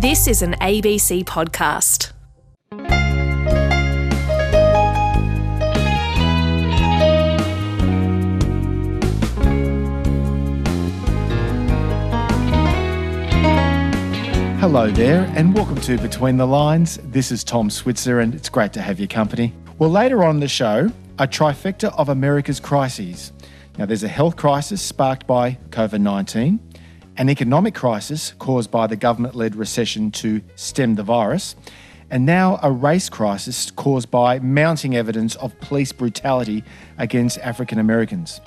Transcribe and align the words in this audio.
This 0.00 0.26
is 0.26 0.40
an 0.40 0.54
ABC 0.62 1.24
podcast. 1.24 2.12
Hello 14.58 14.90
there, 14.90 15.30
and 15.36 15.54
welcome 15.54 15.76
to 15.82 15.98
Between 15.98 16.38
the 16.38 16.46
Lines. 16.46 16.98
This 17.04 17.30
is 17.30 17.44
Tom 17.44 17.68
Switzer, 17.68 18.20
and 18.20 18.34
it's 18.34 18.48
great 18.48 18.72
to 18.72 18.80
have 18.80 18.98
your 18.98 19.08
company. 19.08 19.52
Well, 19.78 19.90
later 19.90 20.24
on 20.24 20.36
in 20.36 20.40
the 20.40 20.48
show, 20.48 20.90
a 21.18 21.28
trifecta 21.28 21.94
of 21.98 22.08
America's 22.08 22.58
crises. 22.58 23.34
Now, 23.76 23.84
there's 23.84 24.02
a 24.02 24.08
health 24.08 24.36
crisis 24.36 24.80
sparked 24.80 25.26
by 25.26 25.58
COVID 25.68 26.00
19, 26.00 26.58
an 27.20 27.28
economic 27.28 27.74
crisis 27.74 28.32
caused 28.38 28.70
by 28.70 28.86
the 28.86 28.96
government 28.96 29.34
led 29.34 29.54
recession 29.54 30.10
to 30.10 30.40
stem 30.54 30.94
the 30.94 31.02
virus, 31.02 31.54
and 32.10 32.24
now 32.24 32.58
a 32.62 32.72
race 32.72 33.10
crisis 33.10 33.70
caused 33.72 34.10
by 34.10 34.38
mounting 34.38 34.96
evidence 34.96 35.36
of 35.36 35.60
police 35.60 35.92
brutality 35.92 36.64
against 36.96 37.38
African 37.40 37.78
Americans. 37.78 38.40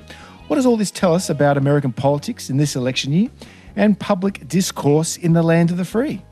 What 0.48 0.56
does 0.56 0.66
all 0.66 0.76
this 0.76 0.90
tell 0.90 1.14
us 1.14 1.30
about 1.30 1.56
American 1.56 1.94
politics 1.94 2.50
in 2.50 2.58
this 2.58 2.76
election 2.76 3.14
year 3.14 3.30
and 3.76 4.00
public 4.00 4.48
discourse 4.48 5.18
in 5.18 5.34
the 5.34 5.44
land 5.44 5.70
of 5.70 5.78
the 5.78 5.86
free? 5.86 6.24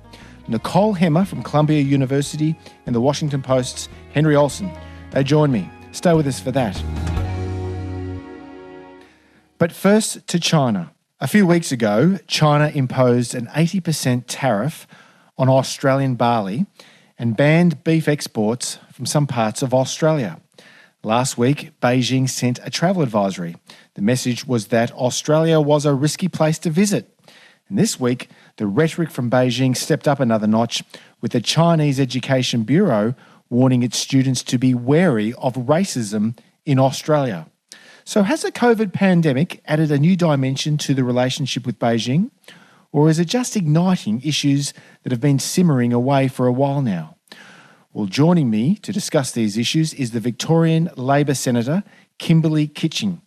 Nicole 0.48 0.96
Hemmer 0.96 1.28
from 1.28 1.44
Columbia 1.44 1.82
University 1.82 2.58
and 2.88 2.96
the 2.96 3.02
Washington 3.02 3.44
Post's 3.44 3.88
Henry 4.16 4.36
Olsen. 4.36 4.72
They 5.12 5.24
join 5.24 5.52
me. 5.52 5.70
Stay 5.92 6.16
with 6.16 6.26
us 6.26 6.40
for 6.40 6.52
that. 6.54 6.84
But 9.60 9.72
first 9.72 10.26
to 10.26 10.40
China. 10.40 10.92
A 11.24 11.28
few 11.28 11.46
weeks 11.46 11.72
ago, 11.72 12.18
China 12.26 12.72
imposed 12.74 13.36
an 13.36 13.46
80% 13.46 14.24
tariff 14.26 14.88
on 15.38 15.50
Australian 15.50 16.16
barley 16.16 16.66
and 17.16 17.38
banned 17.38 17.84
beef 17.84 18.08
exports 18.08 18.80
from 18.92 19.06
some 19.06 19.28
parts 19.28 19.62
of 19.62 19.72
Australia. 19.72 20.42
Last 21.04 21.38
week, 21.38 21.80
Beijing 21.80 22.28
sent 22.28 22.60
a 22.64 22.72
travel 22.72 23.04
advisory. 23.04 23.56
The 23.94 24.02
message 24.02 24.48
was 24.48 24.70
that 24.70 24.92
Australia 24.94 25.62
was 25.62 25.86
a 25.86 25.94
risky 25.94 26.28
place 26.28 26.58
to 26.58 26.72
visit. 26.72 27.16
And 27.70 27.78
this 27.78 28.00
week, 28.00 28.28
the 28.58 28.66
rhetoric 28.66 29.12
from 29.12 29.30
Beijing 29.30 29.78
stepped 29.78 30.08
up 30.08 30.20
another 30.20 30.48
notch, 30.48 30.82
with 31.22 31.34
the 31.34 31.42
Chinese 31.42 32.00
Education 32.00 32.64
Bureau 32.64 33.14
warning 33.48 33.84
its 33.84 34.00
students 34.00 34.42
to 34.42 34.58
be 34.58 34.74
wary 34.74 35.34
of 35.34 35.54
racism 35.54 36.36
in 36.66 36.80
Australia. 36.80 37.46
So, 38.04 38.24
has 38.24 38.42
the 38.42 38.52
COVID 38.52 38.94
pandemic 38.94 39.62
added 39.66 39.92
a 39.92 40.00
new 40.00 40.16
dimension 40.16 40.78
to 40.80 40.94
the 40.94 41.04
relationship 41.04 41.66
with 41.66 41.80
Beijing? 41.80 42.32
Or 42.92 43.10
is 43.10 43.20
it 43.20 43.26
just 43.26 43.56
igniting 43.56 44.22
issues 44.24 44.74
that 45.04 45.12
have 45.12 45.22
been 45.22 45.40
simmering 45.40 45.94
away 45.94 46.28
for 46.28 46.48
a 46.48 46.52
while 46.52 46.82
now? 46.82 47.16
Well, 47.94 48.06
joining 48.06 48.50
me 48.50 48.76
to 48.78 48.92
discuss 48.92 49.32
these 49.32 49.58
issues 49.58 49.94
is 49.94 50.12
the 50.12 50.20
Victorian 50.20 50.90
Labor 50.96 51.34
Senator, 51.34 51.84
Kimberley 52.18 52.68
Kitching. 52.68 53.22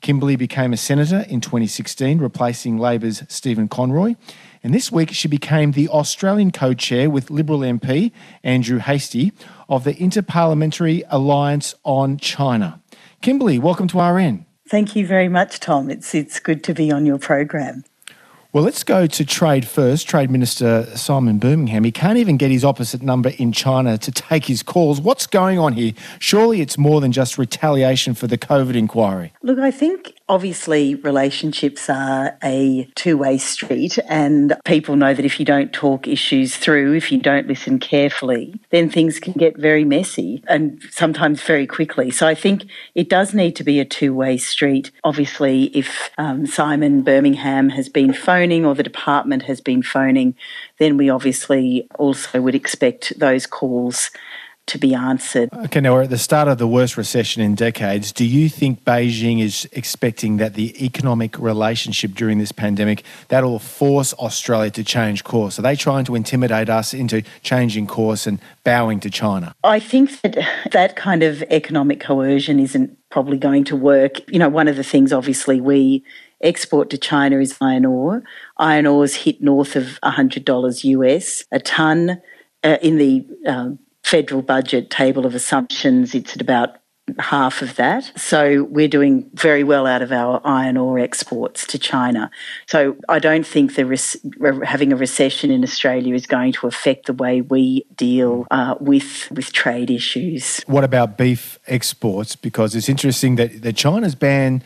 Kimberley 0.00 0.36
became 0.36 0.72
a 0.72 0.76
senator 0.76 1.24
in 1.28 1.40
2016, 1.40 2.18
replacing 2.18 2.78
Labor's 2.78 3.22
Stephen 3.28 3.68
Conroy. 3.68 4.14
And 4.62 4.74
this 4.74 4.90
week, 4.90 5.10
she 5.10 5.28
became 5.28 5.72
the 5.72 5.88
Australian 5.88 6.50
co 6.50 6.74
chair 6.74 7.10
with 7.10 7.30
Liberal 7.30 7.60
MP 7.60 8.12
Andrew 8.42 8.78
Hastie 8.78 9.32
of 9.68 9.84
the 9.84 9.94
Interparliamentary 9.94 11.04
Alliance 11.08 11.74
on 11.84 12.16
China. 12.18 12.80
Kimberley, 13.22 13.58
welcome 13.58 13.86
to 13.88 14.00
RN. 14.00 14.46
Thank 14.70 14.96
you 14.96 15.06
very 15.06 15.28
much, 15.28 15.60
Tom. 15.60 15.90
It's, 15.90 16.14
it's 16.14 16.40
good 16.40 16.64
to 16.64 16.72
be 16.72 16.90
on 16.90 17.04
your 17.04 17.18
program. 17.18 17.84
Well, 18.54 18.64
let's 18.64 18.82
go 18.82 19.06
to 19.06 19.24
trade 19.26 19.68
first. 19.68 20.08
Trade 20.08 20.30
Minister 20.30 20.86
Simon 20.96 21.38
Birmingham. 21.38 21.84
He 21.84 21.92
can't 21.92 22.16
even 22.16 22.38
get 22.38 22.50
his 22.50 22.64
opposite 22.64 23.02
number 23.02 23.30
in 23.36 23.52
China 23.52 23.98
to 23.98 24.10
take 24.10 24.46
his 24.46 24.62
calls. 24.62 25.02
What's 25.02 25.26
going 25.26 25.58
on 25.58 25.74
here? 25.74 25.92
Surely 26.18 26.62
it's 26.62 26.78
more 26.78 27.02
than 27.02 27.12
just 27.12 27.36
retaliation 27.36 28.14
for 28.14 28.26
the 28.26 28.38
COVID 28.38 28.74
inquiry. 28.74 29.34
Look, 29.42 29.58
I 29.58 29.70
think 29.70 30.14
obviously 30.30 30.94
relationships 30.94 31.90
are 31.90 32.38
a 32.42 32.88
two 32.94 33.18
way 33.18 33.36
street, 33.36 33.98
and 34.08 34.56
people 34.64 34.94
know 34.94 35.12
that 35.12 35.24
if 35.24 35.40
you 35.40 35.44
don't 35.44 35.72
talk 35.72 36.06
issues 36.06 36.56
through, 36.56 36.94
if 36.94 37.10
you 37.10 37.18
don't 37.18 37.48
listen 37.48 37.80
carefully, 37.80 38.54
then 38.70 38.88
things 38.88 39.18
can 39.18 39.32
get 39.32 39.58
very 39.58 39.84
messy 39.84 40.42
and 40.46 40.80
sometimes 40.90 41.42
very 41.42 41.66
quickly. 41.66 42.12
So 42.12 42.28
I 42.28 42.36
think 42.36 42.66
it 42.94 43.08
does 43.08 43.34
need 43.34 43.56
to 43.56 43.64
be 43.64 43.80
a 43.80 43.84
two 43.84 44.14
way 44.14 44.38
street. 44.38 44.92
Obviously, 45.02 45.64
if 45.76 46.10
um, 46.16 46.46
Simon 46.46 47.02
Birmingham 47.02 47.70
has 47.70 47.88
been 47.88 48.12
phoning 48.12 48.64
or 48.64 48.76
the 48.76 48.84
department 48.84 49.42
has 49.42 49.60
been 49.60 49.82
phoning, 49.82 50.36
then 50.78 50.96
we 50.96 51.10
obviously 51.10 51.88
also 51.98 52.40
would 52.40 52.54
expect 52.54 53.18
those 53.18 53.46
calls 53.46 54.12
to 54.70 54.78
be 54.78 54.94
answered. 54.94 55.48
Okay, 55.52 55.80
now 55.80 55.94
we're 55.94 56.02
at 56.02 56.10
the 56.10 56.18
start 56.18 56.46
of 56.46 56.58
the 56.58 56.68
worst 56.68 56.96
recession 56.96 57.42
in 57.42 57.56
decades. 57.56 58.12
Do 58.12 58.24
you 58.24 58.48
think 58.48 58.84
Beijing 58.84 59.40
is 59.40 59.68
expecting 59.72 60.36
that 60.36 60.54
the 60.54 60.84
economic 60.84 61.36
relationship 61.38 62.12
during 62.12 62.38
this 62.38 62.52
pandemic 62.52 63.02
that'll 63.28 63.58
force 63.58 64.12
Australia 64.14 64.70
to 64.70 64.84
change 64.84 65.24
course? 65.24 65.58
Are 65.58 65.62
they 65.62 65.74
trying 65.74 66.04
to 66.04 66.14
intimidate 66.14 66.68
us 66.68 66.94
into 66.94 67.22
changing 67.42 67.88
course 67.88 68.28
and 68.28 68.38
bowing 68.62 69.00
to 69.00 69.10
China? 69.10 69.54
I 69.64 69.80
think 69.80 70.20
that 70.20 70.38
that 70.70 70.94
kind 70.94 71.24
of 71.24 71.42
economic 71.50 71.98
coercion 71.98 72.60
isn't 72.60 72.96
probably 73.10 73.38
going 73.38 73.64
to 73.64 73.76
work. 73.76 74.20
You 74.32 74.38
know, 74.38 74.48
one 74.48 74.68
of 74.68 74.76
the 74.76 74.84
things 74.84 75.12
obviously 75.12 75.60
we 75.60 76.04
export 76.42 76.90
to 76.90 76.98
China 76.98 77.40
is 77.40 77.56
iron 77.60 77.84
ore. 77.84 78.22
Iron 78.56 78.86
ore's 78.86 79.16
hit 79.16 79.42
north 79.42 79.74
of 79.74 79.98
$100 80.04 80.84
US 80.84 81.44
a 81.50 81.58
ton. 81.58 82.22
Uh, 82.62 82.76
in 82.82 82.98
the 82.98 83.26
uh, 83.46 83.70
federal 84.10 84.42
budget 84.42 84.90
table 84.90 85.24
of 85.24 85.36
assumptions, 85.36 86.16
it's 86.16 86.34
at 86.34 86.42
about 86.42 86.78
half 87.20 87.62
of 87.62 87.76
that. 87.76 88.10
So 88.16 88.64
we're 88.64 88.88
doing 88.88 89.30
very 89.34 89.62
well 89.62 89.86
out 89.86 90.02
of 90.02 90.10
our 90.10 90.40
iron 90.44 90.76
ore 90.76 90.98
exports 90.98 91.64
to 91.68 91.78
China. 91.78 92.28
So 92.66 92.96
I 93.08 93.20
don't 93.20 93.46
think 93.46 93.76
the 93.76 94.62
having 94.64 94.92
a 94.92 94.96
recession 94.96 95.52
in 95.52 95.62
Australia 95.62 96.14
is 96.14 96.26
going 96.26 96.52
to 96.54 96.66
affect 96.66 97.06
the 97.06 97.12
way 97.12 97.40
we 97.40 97.86
deal 97.94 98.46
uh, 98.50 98.74
with 98.80 99.30
with 99.30 99.52
trade 99.52 99.90
issues. 99.90 100.60
What 100.66 100.82
about 100.82 101.16
beef 101.16 101.60
exports? 101.68 102.34
Because 102.34 102.74
it's 102.74 102.88
interesting 102.88 103.36
that, 103.36 103.62
that 103.62 103.76
China's 103.76 104.16
ban 104.16 104.62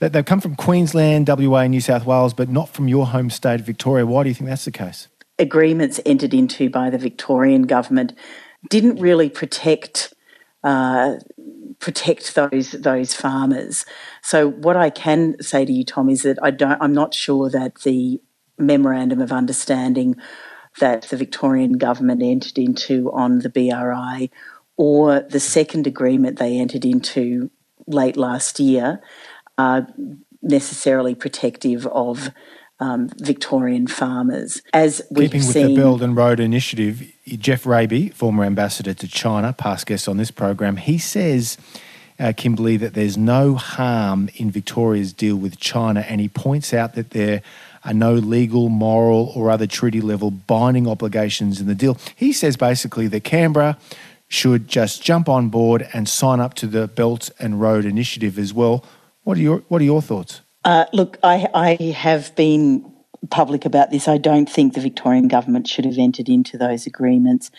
that 0.00 0.12
they've 0.12 0.24
come 0.24 0.40
from 0.40 0.56
Queensland, 0.56 1.28
WA, 1.28 1.66
New 1.68 1.80
South 1.80 2.04
Wales, 2.04 2.34
but 2.34 2.48
not 2.48 2.68
from 2.68 2.88
your 2.88 3.06
home 3.06 3.30
state, 3.30 3.60
Victoria. 3.60 4.06
Why 4.06 4.24
do 4.24 4.28
you 4.28 4.34
think 4.34 4.50
that's 4.50 4.64
the 4.64 4.72
case? 4.72 5.06
Agreements 5.38 6.00
entered 6.04 6.34
into 6.34 6.68
by 6.68 6.90
the 6.90 6.98
Victorian 6.98 7.62
government 7.62 8.12
didn't 8.68 9.00
really 9.00 9.28
protect 9.28 10.14
uh, 10.64 11.16
protect 11.78 12.34
those 12.34 12.72
those 12.72 13.14
farmers. 13.14 13.84
So 14.22 14.50
what 14.50 14.76
I 14.76 14.90
can 14.90 15.40
say 15.40 15.64
to 15.64 15.72
you, 15.72 15.84
Tom, 15.84 16.08
is 16.10 16.22
that 16.22 16.38
I 16.42 16.50
don't. 16.50 16.80
I'm 16.80 16.92
not 16.92 17.14
sure 17.14 17.48
that 17.50 17.82
the 17.82 18.20
memorandum 18.58 19.20
of 19.20 19.32
understanding 19.32 20.16
that 20.80 21.02
the 21.02 21.16
Victorian 21.16 21.74
government 21.74 22.22
entered 22.22 22.58
into 22.58 23.10
on 23.12 23.40
the 23.40 23.48
BRI, 23.48 24.30
or 24.76 25.20
the 25.20 25.40
second 25.40 25.86
agreement 25.86 26.38
they 26.38 26.58
entered 26.58 26.84
into 26.84 27.50
late 27.86 28.16
last 28.16 28.60
year, 28.60 29.00
are 29.56 29.86
necessarily 30.42 31.14
protective 31.14 31.86
of 31.86 32.30
um, 32.80 33.08
Victorian 33.18 33.86
farmers. 33.86 34.62
As 34.72 35.02
we've 35.10 35.30
Keeping 35.30 35.42
seen, 35.42 35.66
with 35.66 35.76
the 35.76 35.82
Belt 35.82 36.02
and 36.02 36.16
Road 36.16 36.40
Initiative, 36.40 37.02
Geoff 37.26 37.66
Raby, 37.66 38.10
former 38.10 38.44
ambassador 38.44 38.94
to 38.94 39.08
China, 39.08 39.52
past 39.52 39.86
guest 39.86 40.08
on 40.08 40.16
this 40.16 40.30
program, 40.30 40.76
he 40.76 40.98
says. 40.98 41.58
Uh, 42.20 42.32
Kimberley, 42.36 42.76
that 42.76 42.94
there's 42.94 43.16
no 43.16 43.54
harm 43.54 44.28
in 44.34 44.50
Victoria's 44.50 45.12
deal 45.12 45.36
with 45.36 45.60
China, 45.60 46.00
and 46.00 46.20
he 46.20 46.28
points 46.28 46.74
out 46.74 46.96
that 46.96 47.10
there 47.10 47.42
are 47.84 47.94
no 47.94 48.14
legal, 48.14 48.68
moral, 48.68 49.32
or 49.36 49.52
other 49.52 49.68
treaty 49.68 50.00
level 50.00 50.32
binding 50.32 50.88
obligations 50.88 51.60
in 51.60 51.68
the 51.68 51.76
deal. 51.76 51.96
He 52.16 52.32
says 52.32 52.56
basically 52.56 53.06
that 53.06 53.22
Canberra 53.22 53.78
should 54.28 54.68
just 54.68 55.02
jump 55.02 55.28
on 55.28 55.48
board 55.48 55.88
and 55.92 56.08
sign 56.08 56.40
up 56.40 56.54
to 56.54 56.66
the 56.66 56.86
Belt 56.86 57.30
and 57.38 57.60
Road 57.60 57.84
Initiative 57.84 58.38
as 58.38 58.52
well. 58.52 58.84
What 59.24 59.38
are 59.38 59.40
your 59.40 59.58
What 59.68 59.80
are 59.80 59.84
your 59.84 60.02
thoughts? 60.02 60.40
Uh, 60.68 60.84
look, 60.92 61.16
I, 61.22 61.48
I 61.54 61.82
have 61.92 62.36
been 62.36 62.92
public 63.30 63.64
about 63.64 63.90
this. 63.90 64.06
I 64.06 64.18
don't 64.18 64.50
think 64.50 64.74
the 64.74 64.82
Victorian 64.82 65.26
government 65.26 65.66
should 65.66 65.86
have 65.86 65.96
entered 65.96 66.28
into 66.28 66.58
those 66.58 66.86
agreements. 66.86 67.50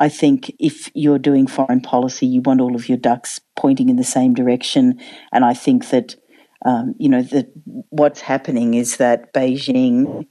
I 0.00 0.08
think 0.08 0.52
if 0.58 0.90
you're 0.92 1.20
doing 1.20 1.46
foreign 1.46 1.80
policy, 1.80 2.26
you 2.26 2.40
want 2.40 2.60
all 2.60 2.74
of 2.74 2.88
your 2.88 2.98
ducks 2.98 3.40
pointing 3.54 3.88
in 3.88 3.94
the 3.94 4.02
same 4.02 4.34
direction. 4.34 4.98
And 5.30 5.44
I 5.44 5.54
think 5.54 5.90
that, 5.90 6.16
um, 6.64 6.96
you 6.98 7.08
know, 7.08 7.22
that 7.22 7.52
what's 7.90 8.22
happening 8.22 8.74
is 8.74 8.96
that 8.96 9.32
Beijing 9.32 10.26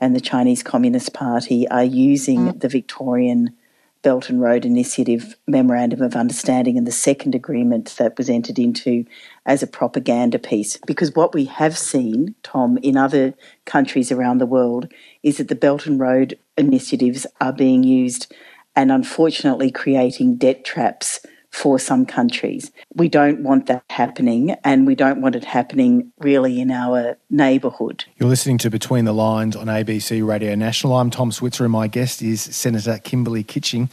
and 0.00 0.14
the 0.14 0.20
Chinese 0.20 0.62
Communist 0.62 1.12
Party 1.12 1.66
are 1.70 1.82
using 1.82 2.56
the 2.56 2.68
Victorian 2.68 3.56
Belt 4.02 4.30
and 4.30 4.40
Road 4.40 4.64
Initiative 4.64 5.36
Memorandum 5.46 6.00
of 6.00 6.16
Understanding 6.16 6.78
and 6.78 6.86
the 6.86 6.92
second 6.92 7.34
agreement 7.34 7.94
that 7.98 8.16
was 8.16 8.30
entered 8.30 8.58
into 8.58 9.04
as 9.44 9.62
a 9.62 9.66
propaganda 9.66 10.38
piece. 10.38 10.78
Because 10.86 11.14
what 11.14 11.34
we 11.34 11.44
have 11.44 11.76
seen, 11.76 12.34
Tom, 12.42 12.78
in 12.78 12.96
other 12.96 13.34
countries 13.66 14.10
around 14.10 14.38
the 14.38 14.46
world 14.46 14.90
is 15.22 15.36
that 15.36 15.48
the 15.48 15.54
Belt 15.54 15.86
and 15.86 16.00
Road 16.00 16.38
initiatives 16.56 17.26
are 17.40 17.52
being 17.52 17.82
used 17.82 18.32
and 18.74 18.90
unfortunately 18.90 19.70
creating 19.70 20.36
debt 20.36 20.64
traps 20.64 21.20
for 21.50 21.78
some 21.78 22.06
countries. 22.06 22.70
We 22.94 23.08
don't 23.08 23.42
want 23.42 23.66
that 23.66 23.84
happening, 23.90 24.52
and 24.64 24.86
we 24.86 24.94
don't 24.94 25.20
want 25.20 25.36
it 25.36 25.44
happening 25.44 26.12
really 26.18 26.60
in 26.60 26.70
our 26.70 27.18
neighbourhood. 27.28 28.04
You're 28.16 28.28
listening 28.28 28.58
to 28.58 28.70
Between 28.70 29.04
the 29.04 29.12
Lines 29.12 29.56
on 29.56 29.66
ABC 29.66 30.26
Radio 30.26 30.54
National. 30.54 30.94
I'm 30.96 31.10
Tom 31.10 31.32
Switzer, 31.32 31.64
and 31.64 31.72
my 31.72 31.88
guest 31.88 32.22
is 32.22 32.40
Senator 32.40 32.98
Kimberley 33.02 33.42
Kitching. 33.42 33.90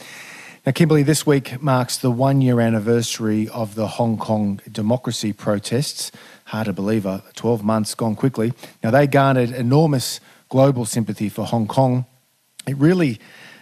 Now, 0.64 0.72
Kimberley, 0.72 1.02
this 1.02 1.26
week 1.26 1.60
marks 1.62 1.96
the 1.96 2.10
one 2.10 2.40
year 2.40 2.60
anniversary 2.60 3.48
of 3.48 3.74
the 3.74 3.86
Hong 3.86 4.18
Kong 4.18 4.60
democracy 4.70 5.32
protests. 5.32 6.12
Hard 6.46 6.66
to 6.66 6.72
believe, 6.72 7.06
uh, 7.06 7.20
12 7.34 7.64
months 7.64 7.94
gone 7.94 8.14
quickly. 8.14 8.52
Now, 8.82 8.90
they 8.90 9.06
garnered 9.06 9.50
enormous 9.50 10.20
global 10.48 10.84
sympathy 10.84 11.28
for 11.28 11.44
Hong 11.44 11.66
Kong. 11.66 12.06
It 12.66 12.76
really 12.76 13.18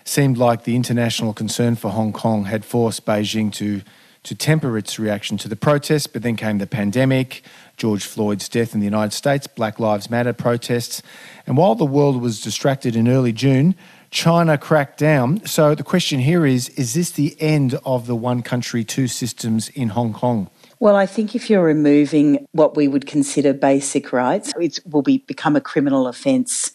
seemed 0.06 0.38
like 0.38 0.64
the 0.64 0.76
international 0.76 1.32
concern 1.32 1.74
for 1.74 1.90
Hong 1.90 2.12
Kong 2.12 2.44
had 2.44 2.64
forced 2.64 3.04
Beijing 3.04 3.52
to, 3.54 3.82
to 4.22 4.34
temper 4.34 4.78
its 4.78 4.98
reaction 4.98 5.36
to 5.38 5.48
the 5.48 5.56
protests, 5.56 6.06
but 6.06 6.22
then 6.22 6.36
came 6.36 6.58
the 6.58 6.66
pandemic, 6.66 7.42
George 7.76 8.04
Floyd's 8.04 8.48
death 8.48 8.72
in 8.72 8.80
the 8.80 8.86
United 8.86 9.12
States, 9.12 9.46
Black 9.46 9.80
Lives 9.80 10.08
Matter 10.08 10.32
protests. 10.32 11.02
And 11.46 11.56
while 11.56 11.74
the 11.74 11.84
world 11.84 12.22
was 12.22 12.40
distracted 12.40 12.94
in 12.94 13.08
early 13.08 13.32
June, 13.32 13.74
China 14.10 14.56
cracked 14.56 14.98
down. 14.98 15.44
So 15.44 15.74
the 15.74 15.82
question 15.82 16.20
here 16.20 16.46
is 16.46 16.68
is 16.70 16.94
this 16.94 17.10
the 17.10 17.36
end 17.40 17.78
of 17.84 18.06
the 18.06 18.14
one 18.14 18.42
country, 18.42 18.84
two 18.84 19.08
systems 19.08 19.68
in 19.70 19.88
Hong 19.90 20.12
Kong? 20.12 20.48
Well, 20.78 20.94
I 20.94 21.06
think 21.06 21.34
if 21.34 21.50
you're 21.50 21.64
removing 21.64 22.46
what 22.52 22.76
we 22.76 22.86
would 22.86 23.06
consider 23.06 23.52
basic 23.52 24.12
rights, 24.12 24.52
it 24.60 24.78
will 24.86 25.02
be, 25.02 25.18
become 25.18 25.56
a 25.56 25.60
criminal 25.60 26.06
offence 26.06 26.72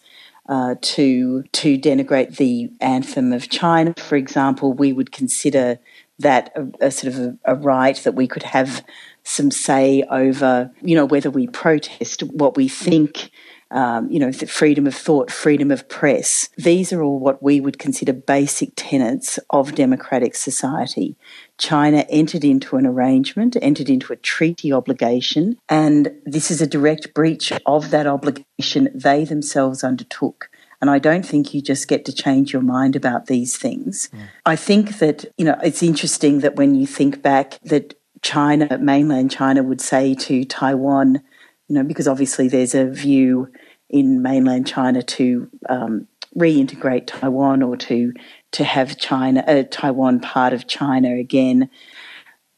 uh, 0.48 0.74
to 0.80 1.44
to 1.52 1.78
denigrate 1.78 2.36
the 2.36 2.70
anthem 2.80 3.32
of 3.32 3.48
China. 3.48 3.94
For 3.96 4.16
example, 4.16 4.72
we 4.72 4.92
would 4.92 5.12
consider 5.12 5.78
that 6.18 6.52
a, 6.56 6.86
a 6.86 6.90
sort 6.90 7.14
of 7.14 7.20
a, 7.20 7.38
a, 7.44 7.54
right 7.54 7.96
that 7.98 8.14
we 8.14 8.26
could 8.26 8.42
have 8.42 8.84
some 9.24 9.50
say 9.50 10.02
over, 10.10 10.70
you 10.80 10.96
know, 10.96 11.04
whether 11.04 11.30
we 11.30 11.46
protest 11.46 12.22
what 12.22 12.56
we 12.56 12.68
think. 12.68 13.30
Um, 13.74 14.10
you 14.10 14.18
know, 14.18 14.30
the 14.30 14.46
freedom 14.46 14.86
of 14.86 14.94
thought, 14.94 15.30
freedom 15.30 15.70
of 15.70 15.88
press. 15.88 16.50
These 16.58 16.92
are 16.92 17.02
all 17.02 17.18
what 17.18 17.42
we 17.42 17.58
would 17.58 17.78
consider 17.78 18.12
basic 18.12 18.72
tenets 18.76 19.38
of 19.48 19.74
democratic 19.74 20.34
society. 20.34 21.16
China 21.56 22.04
entered 22.10 22.44
into 22.44 22.76
an 22.76 22.86
arrangement, 22.86 23.56
entered 23.62 23.88
into 23.88 24.12
a 24.12 24.16
treaty 24.16 24.74
obligation, 24.74 25.56
and 25.70 26.12
this 26.26 26.50
is 26.50 26.60
a 26.60 26.66
direct 26.66 27.14
breach 27.14 27.50
of 27.64 27.90
that 27.90 28.06
obligation 28.06 28.90
they 28.94 29.24
themselves 29.24 29.82
undertook. 29.82 30.50
And 30.82 30.90
I 30.90 30.98
don't 30.98 31.24
think 31.24 31.54
you 31.54 31.62
just 31.62 31.88
get 31.88 32.04
to 32.06 32.12
change 32.12 32.52
your 32.52 32.60
mind 32.60 32.96
about 32.96 33.26
these 33.26 33.56
things. 33.56 34.10
Mm. 34.12 34.18
I 34.44 34.56
think 34.56 34.98
that, 34.98 35.24
you 35.38 35.44
know, 35.44 35.56
it's 35.62 35.82
interesting 35.82 36.40
that 36.40 36.56
when 36.56 36.74
you 36.74 36.86
think 36.86 37.22
back 37.22 37.58
that 37.62 37.94
China, 38.20 38.76
mainland 38.78 39.30
China, 39.30 39.62
would 39.62 39.80
say 39.80 40.14
to 40.14 40.44
Taiwan, 40.44 41.22
you 41.68 41.76
know, 41.76 41.84
because 41.84 42.08
obviously 42.08 42.48
there's 42.48 42.74
a 42.74 42.86
view 42.90 43.48
in 43.92 44.22
mainland 44.22 44.66
China 44.66 45.02
to 45.02 45.48
um, 45.68 46.08
reintegrate 46.36 47.06
Taiwan 47.06 47.62
or 47.62 47.76
to 47.76 48.12
to 48.52 48.64
have 48.64 48.98
China, 48.98 49.44
uh, 49.46 49.62
Taiwan 49.70 50.20
part 50.20 50.52
of 50.52 50.66
China 50.66 51.14
again, 51.14 51.70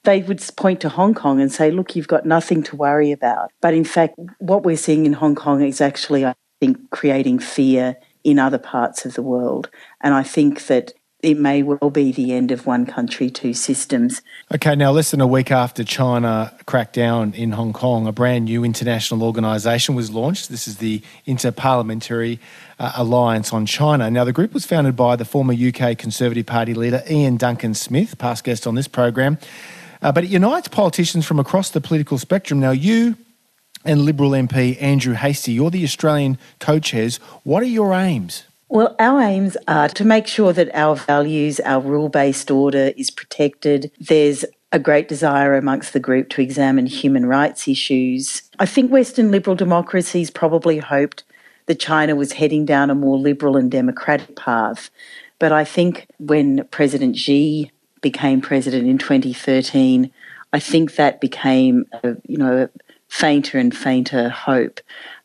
they 0.05 0.23
would 0.23 0.43
point 0.57 0.81
to 0.81 0.89
Hong 0.89 1.15
Kong 1.15 1.41
and 1.41 1.53
say, 1.53 1.71
look, 1.71 1.95
you've 1.95 2.09
got 2.09 2.27
nothing 2.27 2.63
to 2.65 2.77
worry 2.77 3.13
about. 3.13 3.51
But 3.61 3.75
in 3.75 3.85
fact, 3.85 4.15
what 4.39 4.65
we're 4.65 4.77
seeing 4.77 5.07
in 5.07 5.15
Hong 5.15 5.35
Kong 5.35 5.63
is 5.63 5.81
actually, 5.81 6.27
I 6.27 6.35
think, 6.61 6.91
creating 6.91 7.39
fear 7.39 7.97
in 8.25 8.39
other 8.39 8.59
parts 8.59 9.07
of 9.07 9.15
the 9.15 9.23
world. 9.23 9.71
And 10.01 10.15
I 10.15 10.23
think 10.23 10.67
that 10.67 10.93
it 11.25 11.39
may 11.39 11.63
well 11.63 11.91
be 11.91 12.13
the 12.13 12.33
end 12.33 12.51
of 12.51 12.67
one 12.67 12.85
country, 12.85 13.31
two 13.31 13.55
systems. 13.55 14.21
Okay, 14.55 14.77
now 14.77 14.91
less 14.91 15.11
than 15.11 15.23
a 15.23 15.27
week 15.27 15.51
after 15.51 15.83
China 15.83 16.53
cracked 16.67 16.93
down 16.93 17.33
in 17.33 17.53
Hong 17.53 17.73
Kong, 17.73 18.07
a 18.07 18.13
brand 18.13 18.45
new 18.45 18.63
international 18.63 19.23
organisation 19.23 19.95
was 19.95 20.11
launched. 20.11 20.51
This 20.51 20.69
is 20.69 20.77
the 20.77 21.03
Interparliamentary 21.27 22.39
uh, 22.79 22.93
Alliance 22.97 23.55
on 23.55 23.65
China. 23.65 24.11
Now, 24.11 24.25
the 24.25 24.33
group 24.33 24.53
was 24.53 24.67
founded 24.67 24.97
by 24.97 25.17
the 25.17 25.25
former 25.25 25.55
UK 25.55 25.97
Conservative 25.97 26.45
Party 26.45 26.75
leader 26.75 27.03
Ian 27.11 27.39
Duncan 27.39 27.73
Smith, 27.73 28.19
past 28.19 28.45
guest 28.45 28.67
on 28.67 28.75
this 28.75 28.87
program. 28.87 29.39
Uh, 30.03 30.13
but 30.13 30.25
it 30.25 30.31
unites 30.31 30.69
politicians 30.69 31.25
from 31.25 31.41
across 31.41 31.71
the 31.71 31.81
political 31.81 32.19
spectrum. 32.19 32.61
Now, 32.61 32.73
you 32.73 33.17
and 33.87 34.03
Liberal 34.03 34.33
MP 34.33 34.81
Andrew 34.81 35.15
Hastie, 35.15 35.53
you're 35.53 35.71
the 35.71 35.85
Australian 35.85 36.37
co 36.61 36.79
chairs. 36.79 37.17
What 37.45 37.63
are 37.63 37.67
your 37.67 37.95
aims? 37.95 38.45
Well, 38.75 38.97
our 38.99 39.23
aims 39.23 39.57
are 39.69 39.89
to 39.91 40.05
make 40.05 40.27
sure 40.27 40.53
that 40.53 40.75
our 40.75 40.97
values, 40.97 41.61
our 41.61 41.81
rule 41.81 42.09
based 42.09 42.51
order 42.51 42.91
is 42.97 43.09
protected. 43.09 43.93
There's 44.01 44.45
a 44.73 44.81
great 44.81 45.07
desire 45.07 45.55
amongst 45.55 45.93
the 45.93 46.01
group 46.01 46.29
to 46.31 46.43
examine 46.43 46.87
human 46.87 47.25
rights 47.25 47.69
issues. 47.69 48.43
I 48.59 48.67
think 48.67 48.91
Western 48.91 49.31
liberal 49.31 49.55
democracies 49.55 50.29
probably 50.29 50.79
hoped 50.79 51.23
that 51.67 51.79
China 51.79 52.17
was 52.17 52.33
heading 52.33 52.65
down 52.65 52.91
a 52.91 52.97
more 52.97 53.17
liberal 53.17 53.57
and 53.57 53.71
democratic 53.71 54.35
path. 54.35 54.91
But 55.39 55.53
I 55.53 55.65
think 55.65 56.09
when 56.19 56.67
President 56.73 57.17
Xi 57.17 57.71
became 58.01 58.41
president 58.41 58.89
in 58.89 58.99
2013, 58.99 60.11
I 60.53 60.59
think 60.59 60.97
that 60.97 61.21
became, 61.21 61.87
a, 62.03 62.17
you 62.27 62.39
know, 62.39 62.69
fainter 63.07 63.57
and 63.57 63.75
fainter 63.75 64.31
hope. 64.31 64.81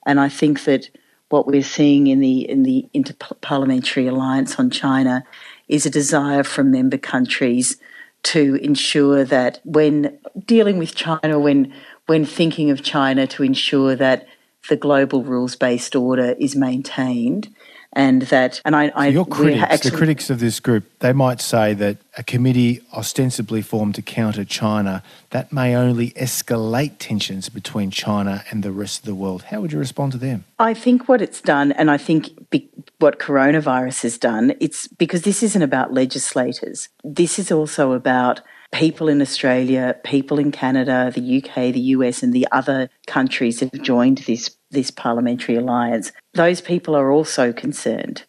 And 0.06 0.20
I 0.20 0.30
think 0.30 0.66
that 0.66 0.92
what 1.30 1.48
we're 1.48 1.64
seeing 1.64 2.08
in 2.08 2.20
the 2.20 2.42
in 2.50 2.64
the 2.64 2.88
interparliamentary 2.94 4.10
alliance 4.10 4.60
on 4.60 4.70
China 4.70 5.24
is 5.68 5.86
a 5.86 5.90
desire 5.90 6.44
from 6.44 6.72
member 6.72 6.98
countries 6.98 7.78
to 8.24 8.56
ensure 8.56 9.24
that 9.24 9.60
when 9.64 10.18
dealing 10.46 10.78
with 10.78 10.96
China, 10.96 11.40
when 11.40 11.74
when 12.08 12.26
thinking 12.26 12.72
of 12.72 12.84
China, 12.84 13.28
to 13.28 13.44
ensure 13.44 13.96
that 13.96 14.28
the 14.68 14.76
global 14.76 15.24
rules 15.24 15.56
based 15.56 15.96
order 15.96 16.36
is 16.40 16.56
maintained 16.56 17.54
and 17.94 18.24
that 18.24 18.62
and 18.66 18.76
I, 18.76 18.92
I 18.96 19.08
your 19.08 19.26
critics, 19.26 19.64
actually, 19.64 19.92
the 19.92 19.98
critics 19.98 20.30
of 20.30 20.40
this 20.40 20.60
group, 20.60 20.84
they 21.00 21.14
might 21.14 21.42
say 21.42 21.74
that 21.74 21.98
a 22.18 22.24
committee 22.24 22.82
ostensibly 22.94 23.62
formed 23.62 23.96
to 23.96 24.02
counter 24.02 24.46
China 24.46 25.04
that 25.32 25.52
may 25.52 25.76
only 25.76 26.12
escalate 26.12 26.94
tensions 27.00 27.50
between 27.50 27.90
China 27.92 28.44
and 28.52 28.64
the 28.64 28.72
rest 28.72 29.00
of 29.00 29.06
the 29.06 29.16
world. 29.16 29.44
How 29.44 29.62
would 29.62 29.72
you 29.72 29.80
respond 29.80 30.12
to 30.14 30.18
them? 30.18 30.46
I 30.60 30.74
think 30.74 31.10
what 31.10 31.22
it's 31.22 31.42
done, 31.42 31.72
and 31.74 31.90
I 31.90 31.98
think 31.98 32.50
be, 32.50 32.70
what 33.00 33.20
coronavirus 33.20 34.04
has 34.04 34.18
done, 34.18 34.54
it's 34.60 34.88
because 34.88 35.24
this 35.24 35.42
isn't 35.42 35.62
about 35.62 35.94
legislators. 35.94 36.90
This 37.04 37.40
is 37.40 37.52
also 37.52 37.94
about 37.94 38.42
people 38.72 39.08
in 39.08 39.22
Australia, 39.22 39.96
people 40.04 40.40
in 40.40 40.52
Canada, 40.52 41.12
the 41.14 41.38
UK, 41.38 41.74
the 41.74 41.80
US, 41.96 42.22
and 42.24 42.34
the 42.34 42.48
other 42.52 42.90
countries 43.08 43.60
that 43.60 43.74
have 43.74 43.82
joined 43.82 44.20
this 44.20 44.56
this 44.72 44.92
parliamentary 44.92 45.56
alliance, 45.56 46.12
those 46.34 46.62
people 46.62 46.96
are 46.96 47.12
also 47.12 47.52
concerned. 47.52 48.24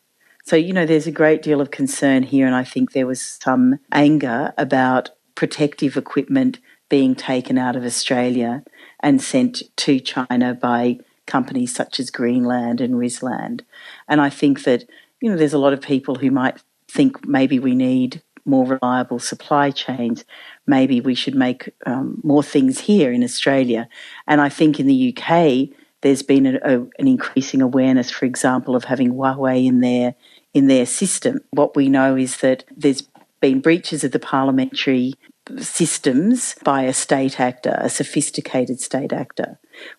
So, 0.44 0.56
you 0.56 0.72
know, 0.72 0.86
there's 0.86 1.06
a 1.06 1.12
great 1.12 1.42
deal 1.42 1.60
of 1.60 1.70
concern 1.70 2.22
here, 2.22 2.46
and 2.46 2.56
I 2.56 2.64
think 2.64 2.92
there 2.92 3.06
was 3.06 3.20
some 3.20 3.78
anger 3.92 4.54
about 4.56 5.10
protective 5.34 5.96
equipment 5.96 6.58
being 6.88 7.14
taken 7.14 7.58
out 7.58 7.76
of 7.76 7.84
Australia 7.84 8.62
and 9.00 9.22
sent 9.22 9.62
to 9.76 10.00
China 10.00 10.54
by 10.54 10.98
companies 11.26 11.74
such 11.74 12.00
as 12.00 12.10
Greenland 12.10 12.80
and 12.80 12.94
Risland. 12.94 13.60
And 14.08 14.20
I 14.20 14.30
think 14.30 14.64
that, 14.64 14.84
you 15.20 15.30
know, 15.30 15.36
there's 15.36 15.54
a 15.54 15.58
lot 15.58 15.72
of 15.72 15.80
people 15.80 16.16
who 16.16 16.30
might 16.30 16.60
think 16.88 17.26
maybe 17.26 17.58
we 17.58 17.74
need 17.74 18.22
more 18.44 18.66
reliable 18.66 19.18
supply 19.18 19.70
chains. 19.70 20.24
Maybe 20.66 21.00
we 21.00 21.14
should 21.14 21.34
make 21.34 21.70
um, 21.86 22.20
more 22.22 22.42
things 22.42 22.80
here 22.80 23.12
in 23.12 23.22
Australia. 23.22 23.88
And 24.26 24.40
I 24.40 24.48
think 24.48 24.80
in 24.80 24.86
the 24.86 25.16
UK, 25.16 25.76
there's 26.02 26.22
been 26.22 26.46
a, 26.46 26.58
a, 26.62 26.80
an 26.98 27.08
increasing 27.08 27.62
awareness, 27.62 28.10
for 28.10 28.24
example, 28.24 28.74
of 28.74 28.84
having 28.84 29.12
Huawei 29.12 29.66
in 29.66 29.80
their 29.80 30.14
in 30.52 30.66
their 30.66 30.86
system. 30.86 31.40
What 31.50 31.76
we 31.76 31.88
know 31.88 32.16
is 32.16 32.38
that 32.38 32.64
there's 32.76 33.02
been 33.40 33.60
breaches 33.60 34.02
of 34.04 34.12
the 34.12 34.18
parliamentary 34.18 35.14
systems 35.58 36.54
by 36.64 36.82
a 36.82 36.92
state 36.92 37.40
actor, 37.40 37.76
a 37.78 37.88
sophisticated 37.88 38.80
state 38.80 39.12
actor. 39.12 39.58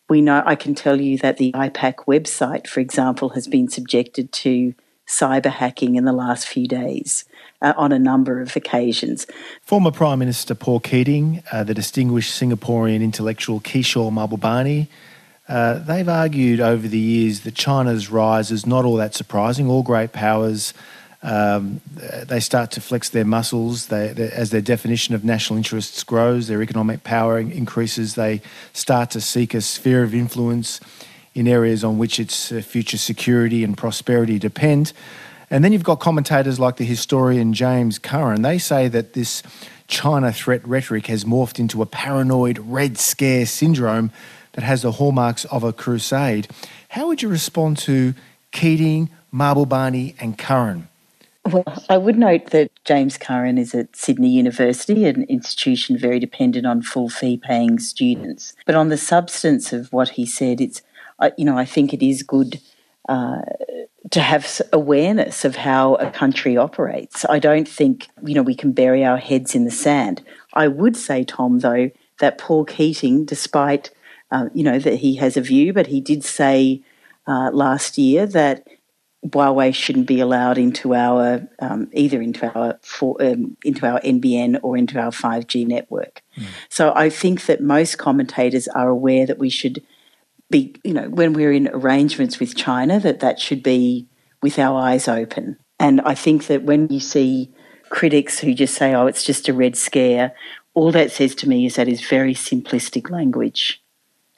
We 0.10 0.22
know 0.22 0.44
I 0.46 0.56
can 0.56 0.76
tell 0.76 1.02
you 1.02 1.18
that 1.20 1.38
the 1.38 1.52
IPAC 1.54 2.06
website, 2.06 2.68
for 2.68 2.80
example, 2.80 3.30
has 3.30 3.48
been 3.48 3.68
subjected 3.68 4.32
to 4.34 4.74
cyber 5.20 5.54
hacking 5.64 5.96
in 6.00 6.06
the 6.06 6.18
last 6.24 6.48
few 6.48 6.68
days. 6.68 7.26
Uh, 7.64 7.74
on 7.78 7.92
a 7.92 8.00
number 8.00 8.42
of 8.42 8.56
occasions. 8.56 9.28
Former 9.62 9.92
Prime 9.92 10.18
Minister 10.18 10.56
Paul 10.56 10.80
Keating, 10.80 11.44
uh, 11.52 11.64
the 11.64 11.76
distinguished 11.76 12.34
Singaporean 12.42 13.04
intellectual 13.04 13.60
Kishore 13.60 14.12
Mahbubani, 14.12 14.88
uh, 15.48 15.78
they've 15.78 16.10
argued 16.10 16.60
over 16.60 16.88
the 16.88 16.98
years 16.98 17.42
that 17.42 17.54
China's 17.54 18.10
rise 18.10 18.50
is 18.50 18.66
not 18.66 18.84
all 18.84 18.96
that 18.96 19.14
surprising. 19.14 19.70
All 19.70 19.84
great 19.84 20.12
powers 20.12 20.74
Um, 21.24 21.82
they 22.28 22.40
start 22.40 22.72
to 22.72 22.82
flex 22.82 23.10
their 23.10 23.26
muscles. 23.26 23.88
They, 23.88 24.08
they, 24.14 24.32
as 24.32 24.50
their 24.50 24.62
definition 24.62 25.14
of 25.14 25.24
national 25.24 25.58
interests 25.58 26.04
grows, 26.04 26.48
their 26.48 26.64
economic 26.64 27.04
power 27.04 27.38
increases. 27.38 28.16
They 28.16 28.42
start 28.74 29.12
to 29.12 29.22
seek 29.22 29.54
a 29.54 29.62
sphere 29.62 30.04
of 30.04 30.14
influence 30.16 30.80
in 31.34 31.48
areas 31.48 31.84
on 31.84 31.98
which 31.98 32.20
its 32.20 32.52
uh, 32.52 32.62
future 32.62 32.98
security 32.98 33.64
and 33.64 33.78
prosperity 33.78 34.38
depend. 34.38 34.94
And 35.50 35.64
then 35.64 35.74
you've 35.74 35.84
got 35.84 36.00
commentators 36.00 36.60
like 36.60 36.78
the 36.78 36.86
historian 36.86 37.54
James 37.54 38.00
Curran. 38.00 38.42
They 38.42 38.58
say 38.58 38.88
that 38.88 39.14
this 39.14 39.44
China 39.88 40.32
threat 40.32 40.66
rhetoric 40.66 41.08
has 41.08 41.26
morphed 41.26 41.60
into 41.60 41.82
a 41.82 41.86
paranoid 41.86 42.58
red 42.60 42.98
scare 42.98 43.46
syndrome 43.46 44.12
that 44.54 44.64
has 44.64 44.82
the 44.82 44.94
hallmarks 44.94 45.46
of 45.46 45.64
a 45.64 45.74
crusade. 45.74 46.48
How 46.90 47.08
would 47.08 47.22
you 47.22 47.30
respond 47.30 47.78
to 47.80 48.14
Keating, 48.52 49.10
Mahbubani, 49.34 50.16
and 50.20 50.38
Curran? 50.38 50.88
Well, 51.50 51.66
I 51.90 51.98
would 51.98 52.18
note 52.18 52.52
that 52.52 52.72
James 52.86 53.18
Curran 53.18 53.58
is 53.58 53.74
at 53.74 53.96
Sydney 53.96 54.30
University, 54.30 55.06
an 55.06 55.24
institution 55.24 55.98
very 55.98 56.20
dependent 56.20 56.68
on 56.68 56.84
full 56.84 57.10
fee 57.10 57.38
paying 57.38 57.80
students. 57.80 58.56
But 58.66 58.76
on 58.76 58.90
the 58.90 58.98
substance 58.98 59.74
of 59.74 59.92
what 59.92 60.10
he 60.10 60.26
said, 60.26 60.62
it's, 60.62 60.82
you 61.38 61.46
know, 61.46 61.58
I 61.58 61.66
think 61.66 61.94
it 61.94 62.06
is 62.06 62.24
good 62.24 62.60
uh, 63.10 63.42
to 64.12 64.22
have 64.22 64.62
awareness 64.74 65.46
of 65.46 65.56
how 65.56 65.96
a 65.96 66.10
country 66.12 66.58
operates. 66.58 67.26
I 67.30 67.40
don't 67.40 67.68
think, 67.68 68.08
you 68.24 68.34
know, 68.34 68.44
we 68.44 68.56
can 68.56 68.72
bury 68.72 69.04
our 69.04 69.18
heads 69.18 69.56
in 69.56 69.66
the 69.66 69.72
sand. 69.72 70.24
I 70.54 70.68
would 70.68 70.98
say, 70.98 71.24
Tom, 71.24 71.60
though, 71.60 71.92
that 72.20 72.38
Paul 72.38 72.66
Keating, 72.66 73.26
despite, 73.26 73.90
uh, 74.32 74.50
you 74.54 74.64
know, 74.64 74.80
that 74.80 74.96
he 74.96 75.16
has 75.16 75.38
a 75.38 75.42
view, 75.42 75.74
but 75.74 75.88
he 75.88 76.02
did 76.02 76.24
say 76.24 76.84
uh, 77.28 77.50
last 77.52 77.98
year 77.98 78.26
that 78.28 78.68
Huawei 79.26 79.74
shouldn't 79.74 80.08
be 80.08 80.20
allowed 80.20 80.58
into 80.58 80.96
our 80.96 81.48
um, 81.60 81.90
either 81.94 82.22
into 82.22 82.52
our 82.58 82.80
for, 82.82 83.22
um, 83.22 83.56
into 83.64 83.86
our 83.86 84.00
NBN 84.02 84.60
or 84.64 84.76
into 84.76 85.00
our 85.00 85.12
5G 85.12 85.68
network. 85.68 86.24
Mm. 86.38 86.46
So 86.70 86.92
I 86.96 87.10
think 87.10 87.46
that 87.46 87.62
most 87.62 88.00
commentators 88.00 88.68
are 88.70 88.90
aware 88.90 89.28
that 89.28 89.38
we 89.38 89.50
should 89.50 89.84
be, 90.52 90.76
you 90.84 90.94
know, 90.94 91.10
when 91.10 91.34
we're 91.34 91.54
in 91.54 91.70
arrangements 91.70 92.40
with 92.40 92.56
China, 92.56 93.00
that 93.00 93.22
that 93.22 93.40
should 93.40 93.64
be 93.64 94.08
with 94.42 94.60
our 94.60 94.80
eyes 94.80 95.08
open. 95.08 95.58
And 95.80 96.02
I 96.02 96.14
think 96.14 96.48
that 96.48 96.64
when 96.64 96.88
you 96.90 97.00
see 97.00 97.52
critics 97.90 98.40
who 98.40 98.54
just 98.54 98.76
say, 98.76 98.94
"Oh, 98.94 99.08
it's 99.08 99.24
just 99.24 99.50
a 99.50 99.54
red 99.54 99.76
scare," 99.76 100.34
all 100.74 100.92
that 100.92 101.12
says 101.12 101.34
to 101.36 101.50
me 101.50 101.66
is 101.66 101.76
that 101.76 101.88
is 101.88 102.02
very 102.02 102.34
simplistic 102.34 103.10
language, 103.10 103.82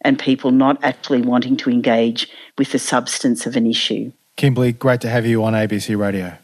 and 0.02 0.18
people 0.18 0.52
not 0.52 0.84
actually 0.84 1.22
wanting 1.22 1.58
to 1.58 1.70
engage 1.70 2.30
with 2.58 2.72
the 2.72 2.80
substance 2.80 3.46
of 3.46 3.56
an 3.56 3.68
issue. 3.68 4.12
Kimberley, 4.36 4.72
great 4.72 5.02
to 5.02 5.10
have 5.10 5.26
you 5.26 5.44
on 5.44 5.54
ABC 5.54 5.96
Radio. 5.96 6.38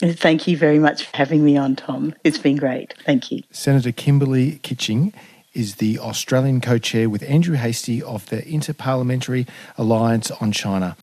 Thank 0.00 0.46
you 0.46 0.56
very 0.56 0.78
much 0.78 1.06
for 1.06 1.16
having 1.16 1.44
me 1.44 1.56
on, 1.56 1.74
Tom. 1.74 2.14
It's 2.22 2.38
been 2.38 2.56
great. 2.56 2.94
Thank 3.04 3.32
you. 3.32 3.42
Senator 3.50 3.90
Kimberley 3.90 4.60
Kitching 4.62 5.12
is 5.52 5.76
the 5.76 5.98
Australian 5.98 6.60
co 6.60 6.78
chair 6.78 7.08
with 7.08 7.22
Andrew 7.24 7.56
Hastie 7.56 8.02
of 8.02 8.26
the 8.26 8.42
Interparliamentary 8.42 9.48
Alliance 9.76 10.30
on 10.30 10.52
China. 10.52 10.96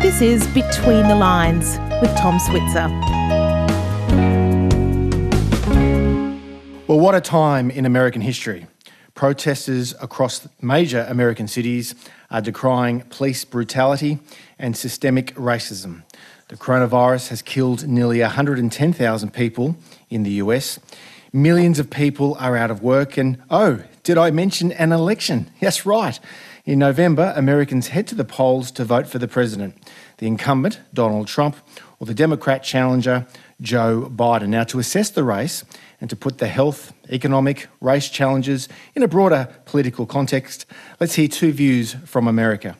This 0.00 0.20
is 0.20 0.46
Between 0.48 1.08
the 1.08 1.16
Lines 1.16 1.78
with 2.00 2.14
Tom 2.16 2.38
Switzer. 2.38 2.88
Well, 6.86 7.00
what 7.00 7.14
a 7.14 7.20
time 7.20 7.70
in 7.70 7.84
American 7.84 8.22
history. 8.22 8.66
Protesters 9.14 9.94
across 10.00 10.46
major 10.60 11.06
American 11.08 11.48
cities 11.48 11.94
are 12.30 12.40
decrying 12.40 13.00
police 13.02 13.44
brutality 13.44 14.18
and 14.58 14.76
systemic 14.76 15.34
racism. 15.34 16.02
The 16.48 16.56
coronavirus 16.56 17.30
has 17.30 17.42
killed 17.42 17.88
nearly 17.88 18.20
110,000 18.20 19.32
people 19.32 19.76
in 20.10 20.22
the 20.22 20.32
US. 20.32 20.78
Millions 21.36 21.78
of 21.78 21.90
people 21.90 22.34
are 22.40 22.56
out 22.56 22.70
of 22.70 22.82
work, 22.82 23.18
and 23.18 23.36
oh, 23.50 23.82
did 24.04 24.16
I 24.16 24.30
mention 24.30 24.72
an 24.72 24.90
election? 24.90 25.50
Yes, 25.60 25.84
right. 25.84 26.18
In 26.64 26.78
November, 26.78 27.34
Americans 27.36 27.88
head 27.88 28.06
to 28.06 28.14
the 28.14 28.24
polls 28.24 28.70
to 28.70 28.86
vote 28.86 29.06
for 29.06 29.18
the 29.18 29.28
president, 29.28 29.76
the 30.16 30.26
incumbent, 30.26 30.80
Donald 30.94 31.26
Trump, 31.26 31.56
or 32.00 32.06
the 32.06 32.14
Democrat 32.14 32.62
challenger, 32.62 33.26
Joe 33.60 34.10
Biden. 34.10 34.48
Now, 34.48 34.64
to 34.64 34.78
assess 34.78 35.10
the 35.10 35.24
race 35.24 35.62
and 36.00 36.08
to 36.08 36.16
put 36.16 36.38
the 36.38 36.48
health, 36.48 36.94
economic, 37.10 37.68
race 37.82 38.08
challenges 38.08 38.66
in 38.94 39.02
a 39.02 39.08
broader 39.08 39.54
political 39.66 40.06
context, 40.06 40.64
let's 41.00 41.16
hear 41.16 41.28
two 41.28 41.52
views 41.52 41.96
from 42.06 42.28
America. 42.28 42.78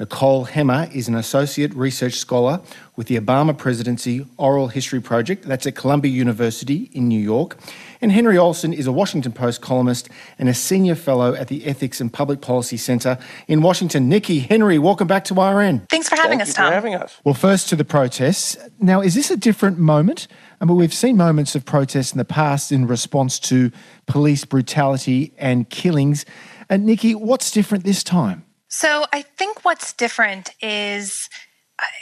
Nicole 0.00 0.46
Hemmer 0.46 0.92
is 0.92 1.06
an 1.06 1.14
associate 1.14 1.72
research 1.72 2.14
scholar 2.14 2.60
with 2.96 3.06
the 3.06 3.16
Obama 3.16 3.56
Presidency 3.56 4.26
Oral 4.38 4.66
History 4.66 5.00
Project, 5.00 5.44
that's 5.44 5.68
at 5.68 5.76
Columbia 5.76 6.10
University 6.10 6.90
in 6.92 7.06
New 7.06 7.20
York. 7.20 7.56
And 8.00 8.10
Henry 8.10 8.36
Olsen 8.36 8.72
is 8.72 8.88
a 8.88 8.92
Washington 8.92 9.30
Post 9.30 9.60
columnist 9.60 10.08
and 10.36 10.48
a 10.48 10.54
senior 10.54 10.96
fellow 10.96 11.34
at 11.34 11.46
the 11.46 11.64
Ethics 11.64 12.00
and 12.00 12.12
Public 12.12 12.40
Policy 12.40 12.76
Center 12.76 13.18
in 13.46 13.62
Washington. 13.62 14.08
Nikki, 14.08 14.40
Henry, 14.40 14.80
welcome 14.80 15.06
back 15.06 15.22
to 15.26 15.34
RN. 15.34 15.86
Thanks 15.88 16.08
for 16.08 16.16
having 16.16 16.38
Thank 16.38 16.48
us, 16.48 16.54
Tom. 16.54 16.70
for 16.70 16.74
having 16.74 16.96
us. 16.96 17.20
Well, 17.22 17.34
first 17.34 17.68
to 17.68 17.76
the 17.76 17.84
protests. 17.84 18.56
Now, 18.80 19.00
is 19.00 19.14
this 19.14 19.30
a 19.30 19.36
different 19.36 19.78
moment? 19.78 20.26
I 20.60 20.64
mean, 20.64 20.76
we've 20.76 20.92
seen 20.92 21.16
moments 21.16 21.54
of 21.54 21.64
protests 21.64 22.10
in 22.10 22.18
the 22.18 22.24
past 22.24 22.72
in 22.72 22.88
response 22.88 23.38
to 23.40 23.70
police 24.06 24.44
brutality 24.44 25.32
and 25.38 25.70
killings. 25.70 26.24
And 26.68 26.84
Nikki, 26.84 27.14
what's 27.14 27.52
different 27.52 27.84
this 27.84 28.02
time? 28.02 28.44
So 28.76 29.06
I 29.12 29.22
think 29.22 29.64
what's 29.64 29.92
different 29.92 30.50
is 30.60 31.30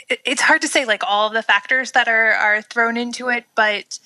it's 0.09 0.41
hard 0.41 0.63
to 0.63 0.67
say 0.67 0.85
like 0.85 1.03
all 1.05 1.29
the 1.29 1.43
factors 1.43 1.91
that 1.91 2.07
are 2.07 2.31
are 2.31 2.63
thrown 2.63 2.97
into 2.97 3.29
it, 3.29 3.45
but 3.53 3.99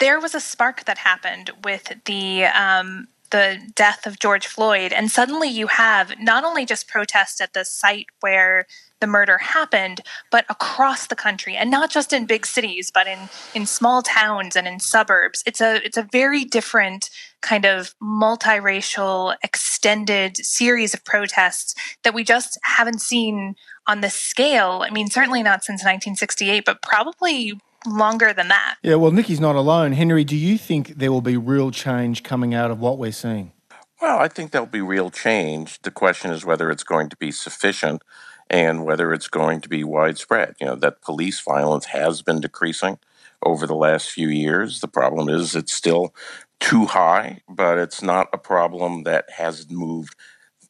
there 0.00 0.18
was 0.18 0.34
a 0.34 0.40
spark 0.40 0.86
that 0.86 0.98
happened 0.98 1.52
with 1.62 1.92
the 2.06 2.46
um, 2.46 3.06
the 3.30 3.60
death 3.76 4.08
of 4.08 4.18
George 4.18 4.48
Floyd, 4.48 4.92
and 4.92 5.08
suddenly 5.08 5.48
you 5.48 5.68
have 5.68 6.18
not 6.18 6.42
only 6.42 6.66
just 6.66 6.88
protests 6.88 7.40
at 7.40 7.52
the 7.52 7.64
site 7.64 8.06
where 8.18 8.66
the 9.00 9.06
murder 9.06 9.38
happened, 9.38 10.00
but 10.30 10.44
across 10.48 11.06
the 11.06 11.16
country, 11.16 11.56
and 11.56 11.70
not 11.70 11.90
just 11.90 12.12
in 12.12 12.26
big 12.26 12.46
cities, 12.46 12.90
but 12.92 13.06
in 13.06 13.28
in 13.54 13.66
small 13.66 14.02
towns 14.02 14.56
and 14.56 14.66
in 14.66 14.80
suburbs. 14.80 15.42
It's 15.46 15.60
a 15.60 15.84
it's 15.84 15.96
a 15.96 16.08
very 16.10 16.44
different 16.44 17.10
kind 17.40 17.66
of 17.66 17.94
multiracial, 18.02 19.36
extended 19.44 20.38
series 20.38 20.94
of 20.94 21.04
protests 21.04 21.74
that 22.02 22.14
we 22.14 22.24
just 22.24 22.58
haven't 22.64 23.02
seen 23.02 23.54
on 23.86 24.00
this 24.00 24.14
scale. 24.14 24.82
I 24.84 24.90
mean, 24.90 25.10
certainly 25.10 25.42
not 25.42 25.62
since 25.62 25.80
1968, 25.80 26.64
but 26.64 26.80
probably 26.80 27.52
longer 27.86 28.32
than 28.32 28.48
that. 28.48 28.76
Yeah, 28.82 28.94
well, 28.94 29.12
Nikki's 29.12 29.40
not 29.40 29.56
alone. 29.56 29.92
Henry, 29.92 30.24
do 30.24 30.36
you 30.36 30.56
think 30.56 30.94
there 30.96 31.12
will 31.12 31.20
be 31.20 31.36
real 31.36 31.70
change 31.70 32.22
coming 32.22 32.54
out 32.54 32.70
of 32.70 32.80
what 32.80 32.98
we're 32.98 33.12
seeing? 33.12 33.52
Well, 34.00 34.18
I 34.18 34.28
think 34.28 34.50
there'll 34.50 34.66
be 34.66 34.80
real 34.80 35.10
change. 35.10 35.80
The 35.82 35.90
question 35.90 36.30
is 36.30 36.44
whether 36.44 36.70
it's 36.70 36.82
going 36.82 37.08
to 37.10 37.16
be 37.16 37.30
sufficient 37.30 38.02
and 38.50 38.84
whether 38.84 39.12
it's 39.12 39.28
going 39.28 39.60
to 39.62 39.68
be 39.68 39.84
widespread. 39.84 40.54
You 40.60 40.66
know, 40.66 40.76
that 40.76 41.02
police 41.02 41.40
violence 41.40 41.86
has 41.86 42.22
been 42.22 42.40
decreasing 42.40 42.98
over 43.42 43.66
the 43.66 43.74
last 43.74 44.10
few 44.10 44.28
years. 44.28 44.80
The 44.80 44.88
problem 44.88 45.28
is 45.28 45.54
it's 45.54 45.72
still 45.72 46.14
too 46.60 46.86
high, 46.86 47.40
but 47.48 47.78
it's 47.78 48.02
not 48.02 48.28
a 48.32 48.38
problem 48.38 49.02
that 49.02 49.30
has 49.36 49.70
moved, 49.70 50.16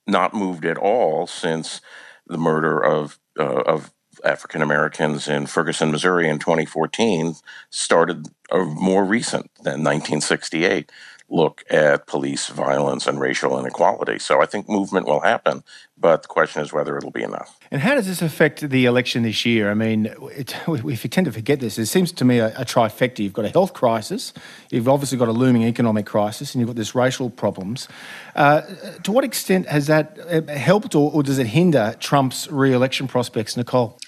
not 0.06 0.34
moved 0.34 0.64
at 0.64 0.78
all 0.78 1.26
since 1.26 1.80
the 2.26 2.38
murder 2.38 2.82
of 2.82 3.18
uh, 3.38 3.62
of 3.62 3.92
African 4.24 4.62
Americans 4.62 5.28
in 5.28 5.46
Ferguson, 5.46 5.90
Missouri 5.90 6.28
in 6.28 6.38
2014 6.38 7.34
started 7.70 8.28
uh, 8.50 8.64
more 8.64 9.04
recent 9.04 9.50
than 9.56 9.82
1968 9.82 10.90
look 11.30 11.64
at 11.70 12.06
police 12.06 12.48
violence 12.48 13.06
and 13.06 13.18
racial 13.18 13.58
inequality. 13.58 14.18
So 14.18 14.42
I 14.42 14.46
think 14.46 14.68
movement 14.68 15.06
will 15.06 15.20
happen, 15.20 15.64
but 15.96 16.22
the 16.22 16.28
question 16.28 16.62
is 16.62 16.72
whether 16.72 16.96
it'll 16.96 17.10
be 17.10 17.22
enough. 17.22 17.58
And 17.70 17.80
how 17.80 17.94
does 17.94 18.06
this 18.06 18.20
affect 18.20 18.68
the 18.68 18.84
election 18.84 19.22
this 19.22 19.44
year? 19.46 19.70
I 19.70 19.74
mean, 19.74 20.06
it, 20.32 20.54
if 20.68 21.02
you 21.04 21.10
tend 21.10 21.24
to 21.24 21.32
forget 21.32 21.60
this, 21.60 21.78
it 21.78 21.86
seems 21.86 22.12
to 22.12 22.24
me 22.24 22.38
a, 22.38 22.48
a, 22.58 22.64
trifecta. 22.64 23.20
You've 23.20 23.32
got 23.32 23.46
a 23.46 23.48
health 23.48 23.72
crisis, 23.72 24.32
you've 24.70 24.88
obviously 24.88 25.18
got 25.18 25.28
a 25.28 25.32
looming 25.32 25.64
economic 25.64 26.06
crisis, 26.06 26.54
and 26.54 26.60
you've 26.60 26.68
got 26.68 26.76
this 26.76 26.94
racial 26.94 27.30
problems. 27.30 27.88
Uh, 28.36 28.62
to 29.02 29.10
what 29.10 29.24
extent 29.24 29.66
has 29.66 29.86
that 29.86 30.18
uh, 30.28 30.52
helped 30.52 30.94
or, 30.94 31.10
or 31.10 31.22
does 31.22 31.38
it 31.38 31.46
hinder 31.46 31.94
Trump's 32.00 32.50
re 32.50 32.72
election 32.72 33.08
prospects, 33.08 33.56
Nicole? 33.56 33.98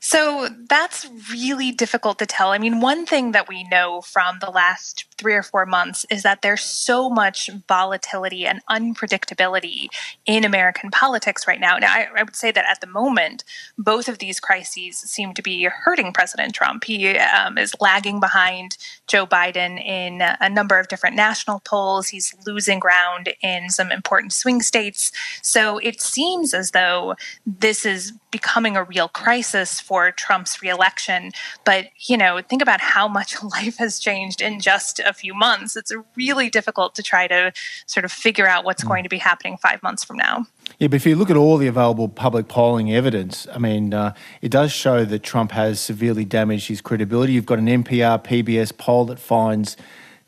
So 0.00 0.50
that's 0.68 1.08
really 1.30 1.72
difficult 1.72 2.18
to 2.18 2.26
tell. 2.26 2.50
I 2.50 2.58
mean, 2.58 2.80
one 2.80 3.06
thing 3.06 3.32
that 3.32 3.48
we 3.48 3.64
know 3.64 4.02
from 4.02 4.38
the 4.38 4.50
last 4.50 5.13
three 5.18 5.34
or 5.34 5.42
four 5.42 5.66
months 5.66 6.04
is 6.10 6.22
that 6.22 6.42
there's 6.42 6.62
so 6.62 7.08
much 7.08 7.50
volatility 7.68 8.46
and 8.46 8.60
unpredictability 8.70 9.88
in 10.26 10.44
American 10.44 10.90
politics 10.90 11.46
right 11.46 11.60
now. 11.60 11.78
Now, 11.78 11.92
I, 11.92 12.08
I 12.16 12.22
would 12.22 12.36
say 12.36 12.50
that 12.52 12.64
at 12.68 12.80
the 12.80 12.86
moment, 12.86 13.44
both 13.78 14.08
of 14.08 14.18
these 14.18 14.40
crises 14.40 14.98
seem 14.98 15.34
to 15.34 15.42
be 15.42 15.64
hurting 15.64 16.12
President 16.12 16.54
Trump. 16.54 16.84
He 16.84 17.16
um, 17.18 17.58
is 17.58 17.74
lagging 17.80 18.20
behind 18.20 18.76
Joe 19.06 19.26
Biden 19.26 19.84
in 19.84 20.20
a 20.22 20.48
number 20.48 20.78
of 20.78 20.88
different 20.88 21.16
national 21.16 21.60
polls. 21.60 22.08
He's 22.08 22.34
losing 22.46 22.78
ground 22.78 23.32
in 23.42 23.70
some 23.70 23.92
important 23.92 24.32
swing 24.32 24.62
states. 24.62 25.12
So 25.42 25.78
it 25.78 26.00
seems 26.00 26.54
as 26.54 26.72
though 26.72 27.14
this 27.46 27.86
is 27.86 28.12
becoming 28.34 28.76
a 28.76 28.82
real 28.82 29.06
crisis 29.06 29.80
for 29.80 30.10
Trump's 30.10 30.60
reelection. 30.60 31.30
But, 31.64 31.86
you 32.00 32.16
know, 32.16 32.40
think 32.42 32.62
about 32.62 32.80
how 32.80 33.06
much 33.06 33.40
life 33.42 33.76
has 33.78 34.00
changed 34.00 34.42
in 34.42 34.58
just 34.58 34.98
a 34.98 35.13
few 35.14 35.34
months. 35.34 35.76
It's 35.76 35.92
really 36.16 36.50
difficult 36.50 36.94
to 36.96 37.02
try 37.02 37.26
to 37.28 37.52
sort 37.86 38.04
of 38.04 38.12
figure 38.12 38.46
out 38.46 38.64
what's 38.64 38.84
mm. 38.84 38.88
going 38.88 39.02
to 39.04 39.08
be 39.08 39.18
happening 39.18 39.56
five 39.56 39.82
months 39.82 40.04
from 40.04 40.16
now. 40.16 40.46
Yeah, 40.78 40.88
but 40.88 40.96
if 40.96 41.06
you 41.06 41.16
look 41.16 41.30
at 41.30 41.36
all 41.36 41.56
the 41.56 41.66
available 41.66 42.08
public 42.08 42.48
polling 42.48 42.92
evidence, 42.92 43.46
I 43.52 43.58
mean, 43.58 43.94
uh, 43.94 44.14
it 44.42 44.50
does 44.50 44.72
show 44.72 45.04
that 45.04 45.22
Trump 45.22 45.52
has 45.52 45.80
severely 45.80 46.24
damaged 46.24 46.68
his 46.68 46.80
credibility. 46.80 47.32
You've 47.32 47.46
got 47.46 47.58
an 47.58 47.66
NPR 47.66 48.22
PBS 48.24 48.76
poll 48.76 49.04
that 49.06 49.18
finds 49.18 49.76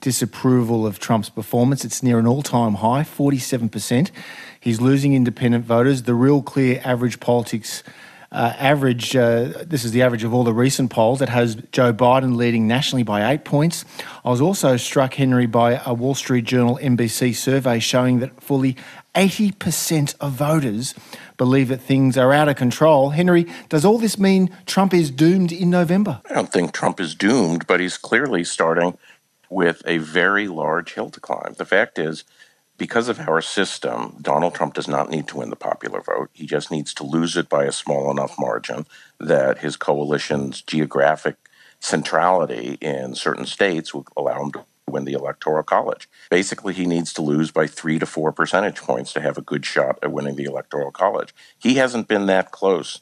disapproval 0.01 0.87
of 0.87 0.99
Trump's 0.99 1.31
performance. 1.31 1.85
It's 1.85 2.03
near 2.03 2.19
an 2.19 2.27
all 2.27 2.43
time 2.43 2.75
high, 2.75 3.03
47%. 3.03 4.11
He's 4.61 4.81
losing 4.81 5.15
independent 5.15 5.65
voters. 5.65 6.03
The 6.03 6.15
real 6.15 6.43
clear 6.43 6.81
average 6.85 7.21
politics. 7.21 7.83
Uh, 8.37 8.53
average, 8.59 9.17
uh, 9.17 9.65
this 9.67 9.83
is 9.83 9.93
the 9.93 10.03
average 10.03 10.23
of 10.23 10.35
all 10.35 10.45
the 10.45 10.53
recent 10.53 10.91
polls. 10.91 11.23
It 11.23 11.31
has 11.31 11.55
Joe 11.73 11.95
Biden 11.95 12.37
leading 12.37 12.67
nationally 12.67 13.03
by 13.03 13.33
eight 13.33 13.47
points. 13.47 13.87
I 14.27 14.29
was 14.29 14.43
also 14.43 14.77
struck, 14.77 15.15
Henry, 15.15 15.47
by 15.47 15.81
a 15.87 15.95
Wall 15.95 16.15
Street 16.15 16.45
Journal 16.45 16.79
NBC 16.83 17.35
survey 17.35 17.79
showing 17.79 18.19
that 18.19 18.43
fully 18.43 18.77
80% 19.15 20.17
of 20.21 20.33
voters 20.33 20.95
believe 21.39 21.69
that 21.69 21.81
things 21.81 22.19
are 22.19 22.31
out 22.35 22.51
of 22.51 22.57
control. 22.57 23.09
Henry, 23.09 23.47
does 23.71 23.87
all 23.87 23.97
this 23.97 24.19
mean 24.19 24.55
Trump 24.67 24.93
is 24.93 25.11
doomed 25.11 25.51
in 25.51 25.71
November? 25.71 26.21
I 26.29 26.35
don't 26.35 26.53
think 26.53 26.73
Trump 26.73 27.01
is 27.01 27.15
doomed, 27.15 27.67
but 27.67 27.81
he's 27.81 27.97
clearly 27.97 28.45
starting 28.45 28.99
with 29.49 29.83
a 29.87 29.97
very 29.97 30.47
large 30.47 30.93
hill 30.93 31.09
to 31.09 31.21
climb. 31.21 31.55
The 31.57 31.65
fact 31.65 31.99
is, 31.99 32.25
because 32.79 33.09
of 33.09 33.21
our 33.29 33.41
system, 33.41 34.17
Donald 34.21 34.55
Trump 34.55 34.75
does 34.75 34.89
not 34.89 35.11
need 35.11 35.27
to 35.29 35.39
win 35.39 35.51
the 35.51 35.57
popular 35.57 36.01
vote. 36.01 36.31
He 36.33 36.47
just 36.47 36.71
needs 36.71 36.93
to 36.95 37.05
lose 37.05 37.37
it 37.37 37.49
by 37.49 37.65
a 37.65 37.73
small 37.73 38.11
enough 38.11 38.39
margin 38.39 38.87
that 39.19 39.59
his 39.59 39.77
coalition's 39.77 40.63
geographic 40.63 41.37
centrality 41.81 42.79
in 42.81 43.15
certain 43.15 43.47
states 43.47 43.95
will 43.95 44.07
allow 44.17 44.43
him 44.43 44.53
to 44.53 44.65
win 44.89 45.05
the 45.05 45.13
electoral 45.13 45.63
college. 45.63 46.09
Basically, 46.31 46.73
he 46.73 46.87
needs 46.87 47.13
to 47.15 47.23
lose 47.23 47.51
by 47.51 47.67
three 47.67 47.99
to 47.99 48.07
four 48.07 48.33
percentage 48.33 48.79
points 48.79 49.13
to 49.13 49.21
have 49.21 49.37
a 49.37 49.43
good 49.43 49.65
shot 49.65 49.99
at 50.03 50.13
winning 50.13 50.37
the 50.37 50.45
electoral 50.45 50.91
college. 50.91 51.35
He 51.59 51.75
hasn't 51.75 52.09
been 52.09 52.27
that 52.27 52.51
close 52.53 53.01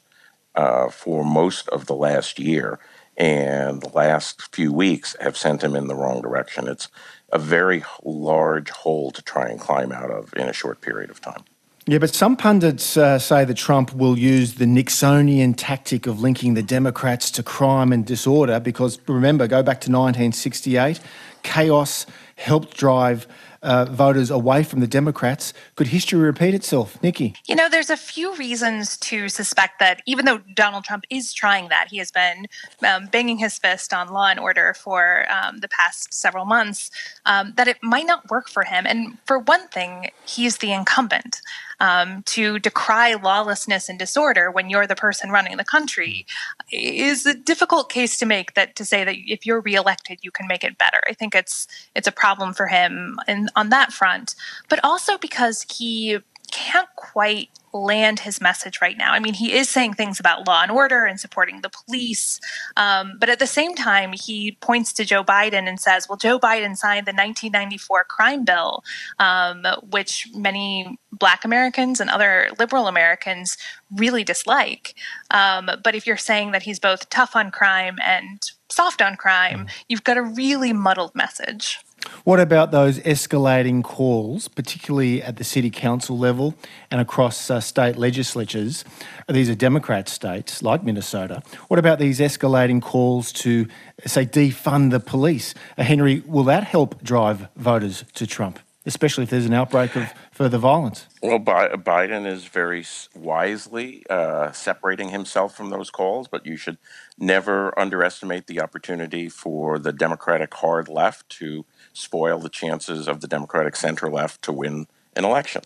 uh, 0.55 0.89
for 0.89 1.23
most 1.23 1.67
of 1.69 1.85
the 1.85 1.95
last 1.95 2.39
year 2.39 2.79
and 3.17 3.81
the 3.81 3.89
last 3.89 4.53
few 4.53 4.73
weeks 4.73 5.15
have 5.21 5.37
sent 5.37 5.63
him 5.63 5.75
in 5.75 5.87
the 5.87 5.95
wrong 5.95 6.21
direction. 6.21 6.67
It's 6.67 6.89
a 7.35 7.37
very 7.37 7.83
large 8.03 8.69
hole 8.69 9.11
to 9.11 9.21
try 9.21 9.49
and 9.49 9.59
climb 9.59 9.91
out 9.91 10.09
of 10.09 10.33
in 10.37 10.47
a 10.47 10.53
short 10.53 10.79
period 10.79 11.09
of 11.09 11.19
time. 11.19 11.43
Yeah, 11.85 11.99
but 11.99 12.15
some 12.15 12.35
pundits 12.35 12.97
uh, 12.97 13.19
say 13.19 13.43
that 13.45 13.57
Trump 13.57 13.93
will 13.93 14.17
use 14.17 14.55
the 14.55 14.65
Nixonian 14.65 15.53
tactic 15.55 16.07
of 16.07 16.21
linking 16.21 16.55
the 16.55 16.63
Democrats 16.63 17.29
to 17.31 17.43
crime 17.43 17.91
and 17.91 18.05
disorder 18.05 18.59
because 18.59 18.99
remember, 19.07 19.47
go 19.47 19.61
back 19.61 19.81
to 19.81 19.91
1968, 19.91 20.99
chaos 21.43 22.07
helped 22.37 22.77
drive 22.77 23.27
uh, 23.65 23.85
voters 23.85 24.29
away 24.29 24.63
from 24.63 24.79
the 24.79 24.87
Democrats. 24.87 25.53
Could 25.75 25.87
history 25.87 26.19
repeat 26.19 26.53
itself? 26.53 27.01
Nikki? 27.01 27.33
You 27.45 27.55
know, 27.55 27.67
there's 27.67 27.89
a 27.89 27.97
few 27.97 28.35
reasons 28.35 28.97
to 28.97 29.27
suspect 29.27 29.79
that 29.79 30.01
even 30.05 30.25
though 30.25 30.37
Donald 30.53 30.83
Trump 30.83 31.03
is 31.09 31.33
trying 31.33 31.69
that, 31.69 31.87
he 31.89 31.97
has 31.97 32.11
been 32.11 32.47
um, 32.87 33.07
banging 33.07 33.37
his 33.37 33.57
fist 33.57 33.93
on 33.93 34.09
law 34.09 34.27
and 34.27 34.39
order 34.39 34.73
for 34.73 35.25
um, 35.29 35.57
the 35.57 35.67
past 35.67 36.13
several 36.13 36.45
months, 36.45 36.91
um, 37.25 37.53
that 37.57 37.67
it 37.67 37.77
might 37.81 38.05
not 38.05 38.29
work 38.29 38.47
for 38.47 38.63
him. 38.63 38.85
And 38.87 39.17
for 39.25 39.39
one 39.39 39.67
thing, 39.69 40.11
he's 40.25 40.57
the 40.57 40.71
incumbent 40.71 41.41
um, 41.79 42.23
to 42.23 42.59
decry 42.59 43.15
lawlessness 43.15 43.89
and 43.89 43.99
disorder 43.99 44.51
when 44.51 44.69
you're 44.69 44.87
the 44.87 44.95
person 44.95 45.29
running 45.29 45.57
the 45.57 45.65
country 45.65 46.25
is 46.71 47.25
a 47.25 47.33
difficult 47.33 47.89
case 47.89 48.17
to 48.19 48.25
make. 48.25 48.53
That 48.53 48.75
to 48.77 48.85
say 48.85 49.03
that 49.03 49.15
if 49.17 49.45
you're 49.45 49.61
reelected, 49.61 50.19
you 50.21 50.31
can 50.31 50.47
make 50.47 50.63
it 50.63 50.77
better. 50.77 50.99
I 51.07 51.13
think 51.13 51.35
it's 51.35 51.67
it's 51.95 52.07
a 52.07 52.11
problem 52.11 52.53
for 52.53 52.67
him 52.67 53.19
in, 53.27 53.49
on 53.55 53.69
that 53.69 53.93
front, 53.93 54.35
but 54.69 54.79
also 54.83 55.17
because 55.17 55.65
he 55.75 56.19
can't 56.51 56.89
quite 56.95 57.49
land 57.73 58.21
his 58.21 58.39
message 58.39 58.79
right 58.81 58.97
now. 58.97 59.11
I 59.11 59.19
mean, 59.19 59.33
he 59.33 59.53
is 59.53 59.69
saying 59.69 59.93
things 59.93 60.19
about 60.19 60.47
law 60.47 60.61
and 60.61 60.71
order 60.71 61.03
and 61.03 61.19
supporting 61.19 61.61
the 61.61 61.69
police, 61.69 62.39
um, 62.77 63.17
but 63.19 63.29
at 63.29 63.39
the 63.39 63.47
same 63.47 63.75
time, 63.75 64.13
he 64.13 64.53
points 64.61 64.93
to 64.93 65.05
Joe 65.05 65.23
Biden 65.23 65.67
and 65.67 65.79
says, 65.79 66.07
"Well, 66.07 66.17
Joe 66.17 66.39
Biden 66.39 66.77
signed 66.77 67.05
the 67.05 67.13
1994 67.13 68.05
crime 68.05 68.45
bill, 68.45 68.83
um, 69.19 69.65
which 69.89 70.27
many 70.33 70.97
Black 71.11 71.43
Americans 71.43 71.99
and 71.99 72.09
other 72.09 72.49
liberal 72.59 72.87
Americans 72.87 73.57
really 73.93 74.23
dislike." 74.23 74.95
Um, 75.31 75.69
but 75.83 75.95
if 75.95 76.07
you're 76.07 76.17
saying 76.17 76.51
that 76.51 76.63
he's 76.63 76.79
both 76.79 77.09
tough 77.09 77.35
on 77.35 77.51
crime 77.51 77.97
and 78.03 78.39
soft 78.69 79.01
on 79.01 79.15
crime, 79.17 79.65
mm. 79.65 79.69
you've 79.89 80.03
got 80.03 80.17
a 80.17 80.23
really 80.23 80.71
muddled 80.73 81.13
message. 81.13 81.79
What 82.23 82.39
about 82.39 82.71
those 82.71 82.99
escalating 82.99 83.83
calls, 83.83 84.47
particularly 84.47 85.21
at 85.21 85.37
the 85.37 85.43
city 85.43 85.69
council 85.69 86.17
level 86.17 86.55
and 86.89 86.99
across 86.99 87.49
uh, 87.49 87.59
state 87.59 87.97
legislatures? 87.97 88.83
These 89.29 89.49
are 89.49 89.55
Democrat 89.55 90.09
states 90.09 90.61
like 90.61 90.83
Minnesota. 90.83 91.43
What 91.67 91.79
about 91.79 91.99
these 91.99 92.19
escalating 92.19 92.81
calls 92.81 93.31
to, 93.33 93.67
say, 94.05 94.25
defund 94.25 94.91
the 94.91 94.99
police? 94.99 95.53
Uh, 95.77 95.83
Henry, 95.83 96.23
will 96.25 96.43
that 96.45 96.63
help 96.63 97.03
drive 97.03 97.47
voters 97.55 98.03
to 98.15 98.25
Trump, 98.25 98.59
especially 98.85 99.23
if 99.23 99.29
there's 99.29 99.45
an 99.45 99.53
outbreak 99.53 99.95
of 99.95 100.11
further 100.31 100.57
violence? 100.57 101.07
Well, 101.21 101.39
Biden 101.39 102.27
is 102.27 102.45
very 102.45 102.85
wisely 103.15 104.03
uh, 104.09 104.51
separating 104.51 105.09
himself 105.09 105.55
from 105.55 105.69
those 105.69 105.89
calls, 105.89 106.27
but 106.27 106.45
you 106.45 106.57
should 106.57 106.77
never 107.17 107.77
underestimate 107.79 108.47
the 108.47 108.61
opportunity 108.61 109.29
for 109.29 109.79
the 109.79 109.93
Democratic 109.93 110.53
hard 110.53 110.89
left 110.89 111.29
to 111.29 111.65
spoil 111.95 112.39
the 112.39 112.49
chances 112.49 113.07
of 113.07 113.21
the 113.21 113.27
Democratic 113.27 113.75
center 113.75 114.09
left 114.09 114.41
to 114.43 114.51
win 114.51 114.87
an 115.15 115.25
election. 115.25 115.61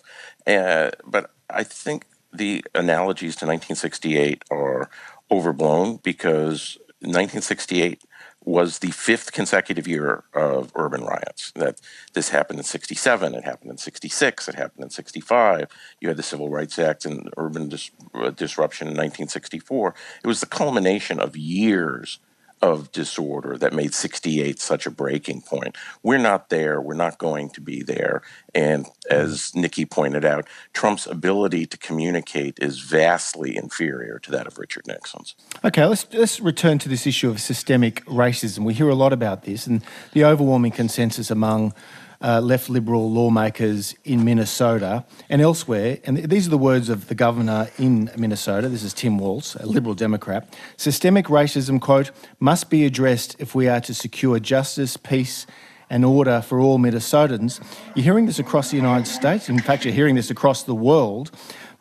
Uh, 0.45 0.91
but 1.05 1.31
I 1.49 1.63
think 1.63 2.05
the 2.31 2.63
analogies 2.75 3.35
to 3.37 3.45
1968 3.45 4.43
are 4.51 4.89
overblown 5.31 5.97
because 5.97 6.77
1968 7.01 8.03
was 8.45 8.79
the 8.79 8.91
fifth 8.91 9.31
consecutive 9.31 9.87
year 9.87 10.23
of 10.33 10.71
urban 10.75 11.03
riots. 11.03 11.51
That 11.55 11.81
this 12.13 12.29
happened 12.29 12.59
in 12.59 12.63
67, 12.63 13.35
it 13.35 13.43
happened 13.43 13.71
in 13.71 13.77
66, 13.77 14.47
it 14.47 14.55
happened 14.55 14.85
in 14.85 14.89
65. 14.89 15.67
You 15.99 16.07
had 16.07 16.17
the 16.17 16.23
Civil 16.23 16.49
Rights 16.49 16.79
Act 16.79 17.05
and 17.05 17.29
urban 17.37 17.69
dis- 17.69 17.91
uh, 18.13 18.29
disruption 18.29 18.87
in 18.87 18.93
1964. 18.93 19.93
It 20.23 20.27
was 20.27 20.39
the 20.39 20.45
culmination 20.45 21.19
of 21.19 21.35
years 21.35 22.19
of 22.61 22.91
disorder 22.91 23.57
that 23.57 23.73
made 23.73 23.93
68 23.93 24.59
such 24.59 24.85
a 24.85 24.91
breaking 24.91 25.41
point. 25.41 25.77
We're 26.03 26.17
not 26.17 26.49
there. 26.49 26.81
We're 26.81 26.93
not 26.93 27.17
going 27.17 27.49
to 27.51 27.61
be 27.61 27.83
there. 27.83 28.21
And 28.53 28.85
mm-hmm. 28.85 29.13
as 29.15 29.55
Nikki 29.55 29.85
pointed 29.85 30.25
out, 30.25 30.47
Trump's 30.73 31.07
ability 31.07 31.65
to 31.67 31.77
communicate 31.77 32.59
is 32.59 32.79
vastly 32.79 33.55
inferior 33.55 34.19
to 34.19 34.31
that 34.31 34.47
of 34.47 34.57
Richard 34.57 34.87
Nixon's. 34.87 35.35
Okay, 35.63 35.85
let's, 35.85 36.05
let's 36.13 36.39
return 36.39 36.79
to 36.79 36.89
this 36.89 37.07
issue 37.07 37.29
of 37.29 37.39
systemic 37.39 38.03
racism. 38.05 38.59
We 38.59 38.73
hear 38.73 38.89
a 38.89 38.95
lot 38.95 39.13
about 39.13 39.43
this, 39.43 39.67
and 39.67 39.81
the 40.13 40.25
overwhelming 40.25 40.71
consensus 40.71 41.31
among 41.31 41.73
uh, 42.21 42.41
left 42.41 42.69
liberal 42.69 43.11
lawmakers 43.11 43.95
in 44.03 44.23
Minnesota 44.25 45.05
and 45.29 45.41
elsewhere. 45.41 45.99
And 46.03 46.17
these 46.17 46.47
are 46.47 46.49
the 46.49 46.57
words 46.57 46.89
of 46.89 47.07
the 47.07 47.15
governor 47.15 47.69
in 47.77 48.11
Minnesota. 48.17 48.69
This 48.69 48.83
is 48.83 48.93
Tim 48.93 49.17
Walz, 49.17 49.55
a 49.55 49.65
liberal 49.65 49.95
Democrat. 49.95 50.53
Systemic 50.77 51.27
racism, 51.27 51.79
quote, 51.79 52.11
must 52.39 52.69
be 52.69 52.85
addressed 52.85 53.35
if 53.39 53.55
we 53.55 53.67
are 53.67 53.81
to 53.81 53.93
secure 53.93 54.39
justice, 54.39 54.97
peace, 54.97 55.45
and 55.89 56.05
order 56.05 56.41
for 56.41 56.59
all 56.59 56.77
Minnesotans. 56.77 57.59
You're 57.95 58.03
hearing 58.03 58.27
this 58.27 58.37
across 58.37 58.69
the 58.69 58.77
United 58.77 59.07
States. 59.07 59.49
In 59.49 59.59
fact, 59.59 59.85
you're 59.85 59.93
hearing 59.93 60.15
this 60.15 60.29
across 60.29 60.63
the 60.63 60.75
world. 60.75 61.31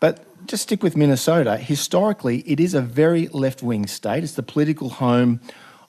But 0.00 0.24
just 0.46 0.62
stick 0.62 0.82
with 0.82 0.96
Minnesota. 0.96 1.58
Historically, 1.58 2.38
it 2.40 2.58
is 2.58 2.72
a 2.72 2.80
very 2.80 3.28
left 3.28 3.62
wing 3.62 3.86
state. 3.86 4.24
It's 4.24 4.34
the 4.34 4.42
political 4.42 4.88
home 4.88 5.40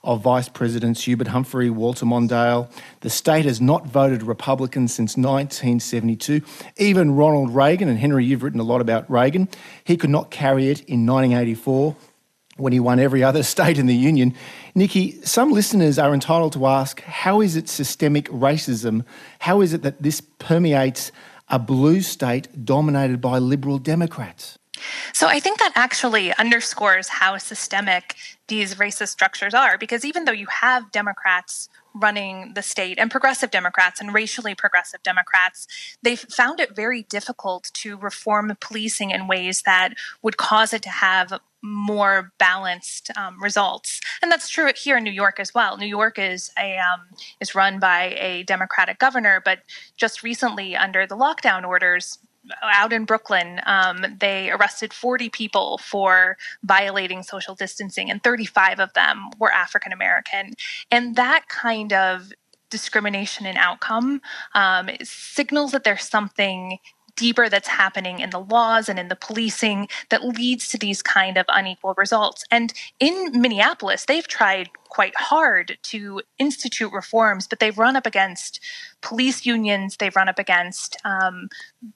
of 0.04 0.22
Vice 0.22 0.48
Presidents 0.48 1.04
Hubert 1.04 1.28
Humphrey, 1.28 1.70
Walter 1.70 2.06
Mondale. 2.06 2.72
The 3.02 3.10
state 3.10 3.46
has 3.46 3.60
not 3.60 3.86
voted 3.86 4.24
Republican 4.24 4.88
since 4.88 5.18
1972. 5.18 6.42
Even 6.78 7.16
Ronald 7.16 7.54
Reagan, 7.54 7.90
and 7.90 8.00
Henry, 8.00 8.26
you've 8.26 8.44
written 8.44 8.60
a 8.60 8.64
lot 8.64 8.82
about 8.82 9.10
Reagan, 9.10 9.50
he 9.84 9.98
could 9.98 10.10
not 10.10 10.32
carry 10.32 10.70
it 10.70 10.80
in 10.82 11.06
1984 11.06 11.96
when 12.56 12.74
he 12.74 12.80
won 12.80 13.00
every 13.00 13.24
other 13.24 13.44
state 13.56 13.78
in 13.78 13.88
the 13.88 13.96
union. 13.96 14.34
Nikki, 14.76 15.22
some 15.24 15.52
listeners 15.52 16.00
are 16.00 16.14
entitled 16.14 16.54
to 16.54 16.66
ask 16.66 17.02
how 17.02 17.42
is 17.42 17.56
it 17.56 17.68
systemic 17.68 18.26
racism? 18.30 19.06
How 19.40 19.62
is 19.62 19.74
it 19.74 19.82
that 19.82 20.02
this 20.02 20.22
permeates 20.22 21.12
a 21.50 21.60
blue 21.60 22.02
state 22.02 22.66
dominated 22.66 23.20
by 23.20 23.40
Liberal 23.40 23.80
Democrats? 23.80 24.60
So 25.14 25.28
I 25.28 25.40
think 25.40 25.60
that 25.60 25.74
actually 25.76 26.34
underscores 26.36 27.08
how 27.08 27.38
systemic 27.38 28.16
these 28.48 28.76
racist 28.76 29.10
structures 29.10 29.54
are, 29.54 29.78
because 29.78 30.04
even 30.04 30.26
though 30.26 30.32
you 30.32 30.48
have 30.48 30.92
Democrats 30.92 31.70
running 31.94 32.54
the 32.54 32.62
state 32.62 33.00
and 33.00 33.10
progressive 33.10 33.52
Democrats 33.52 34.00
and 34.00 34.14
racially 34.14 34.56
progressive 34.56 35.02
Democrats, 35.04 35.68
they've 36.02 36.20
found 36.20 36.60
it 36.60 36.76
very 36.76 37.04
difficult 37.04 37.72
to 37.74 37.98
reform 37.98 38.56
policing 38.60 39.12
in 39.12 39.28
ways 39.28 39.64
that 39.64 39.94
would 40.22 40.38
cause 40.38 40.74
it 40.74 40.82
to 40.84 40.90
have 40.90 41.40
more 41.62 42.32
balanced 42.38 43.12
um, 43.18 43.42
results, 43.42 44.00
and 44.22 44.32
that's 44.32 44.48
true 44.48 44.72
here 44.78 44.98
in 44.98 45.04
New 45.04 45.12
York 45.12 45.40
as 45.40 45.54
well. 45.54 45.76
New 45.78 45.86
York 45.86 46.18
is 46.18 46.52
a 46.58 46.78
um, 46.78 47.02
is 47.42 47.54
run 47.54 47.80
by 47.80 48.16
a 48.18 48.44
Democratic 48.44 48.98
governor, 48.98 49.42
but 49.44 49.60
just 49.98 50.24
recently, 50.24 50.76
under 50.76 51.06
the 51.06 51.18
lockdown 51.18 51.68
orders, 51.68 52.18
out 52.62 52.94
in 52.94 53.06
Brooklyn, 53.06 53.62
um, 53.66 54.06
they 54.20 54.52
arrested 54.52 54.94
40 54.94 55.30
people 55.30 55.78
for 55.80 56.38
violating 56.64 57.24
social 57.24 57.56
distancing, 57.56 58.10
and 58.10 58.24
35 58.24 58.80
of 58.80 58.94
them 58.94 59.30
were 59.40 59.52
African 59.52 59.92
American. 59.92 60.54
And 60.92 61.16
that 61.16 61.48
kind 61.48 61.94
of 61.94 62.32
discrimination 62.70 63.46
in 63.46 63.58
outcome 63.58 64.22
um, 64.54 64.90
signals 65.04 65.72
that 65.72 65.84
there's 65.84 66.04
something 66.04 66.78
deeper 67.20 67.50
that's 67.50 67.68
happening 67.68 68.22
in 68.22 68.30
the 68.30 68.40
laws 68.40 68.88
and 68.88 68.98
in 68.98 69.10
the 69.10 69.16
policing 69.16 69.90
that 70.10 70.24
leads 70.24 70.70
to 70.70 70.78
these 70.78 71.02
kind 71.02 71.38
of 71.38 71.46
unequal 71.50 71.94
results. 71.98 72.46
And 72.50 72.74
in 73.00 73.40
Minneapolis, 73.40 74.06
they've 74.06 74.28
tried 74.28 74.70
quite 74.88 75.16
hard 75.18 75.78
to 75.84 76.22
institute 76.40 76.92
reforms, 76.92 77.46
but 77.46 77.60
they've 77.60 77.78
run 77.78 77.96
up 77.96 78.08
against 78.08 78.60
police 79.02 79.46
unions, 79.46 79.98
they've 79.98 80.16
run 80.16 80.30
up 80.30 80.40
against 80.40 80.98
um, 81.06 81.50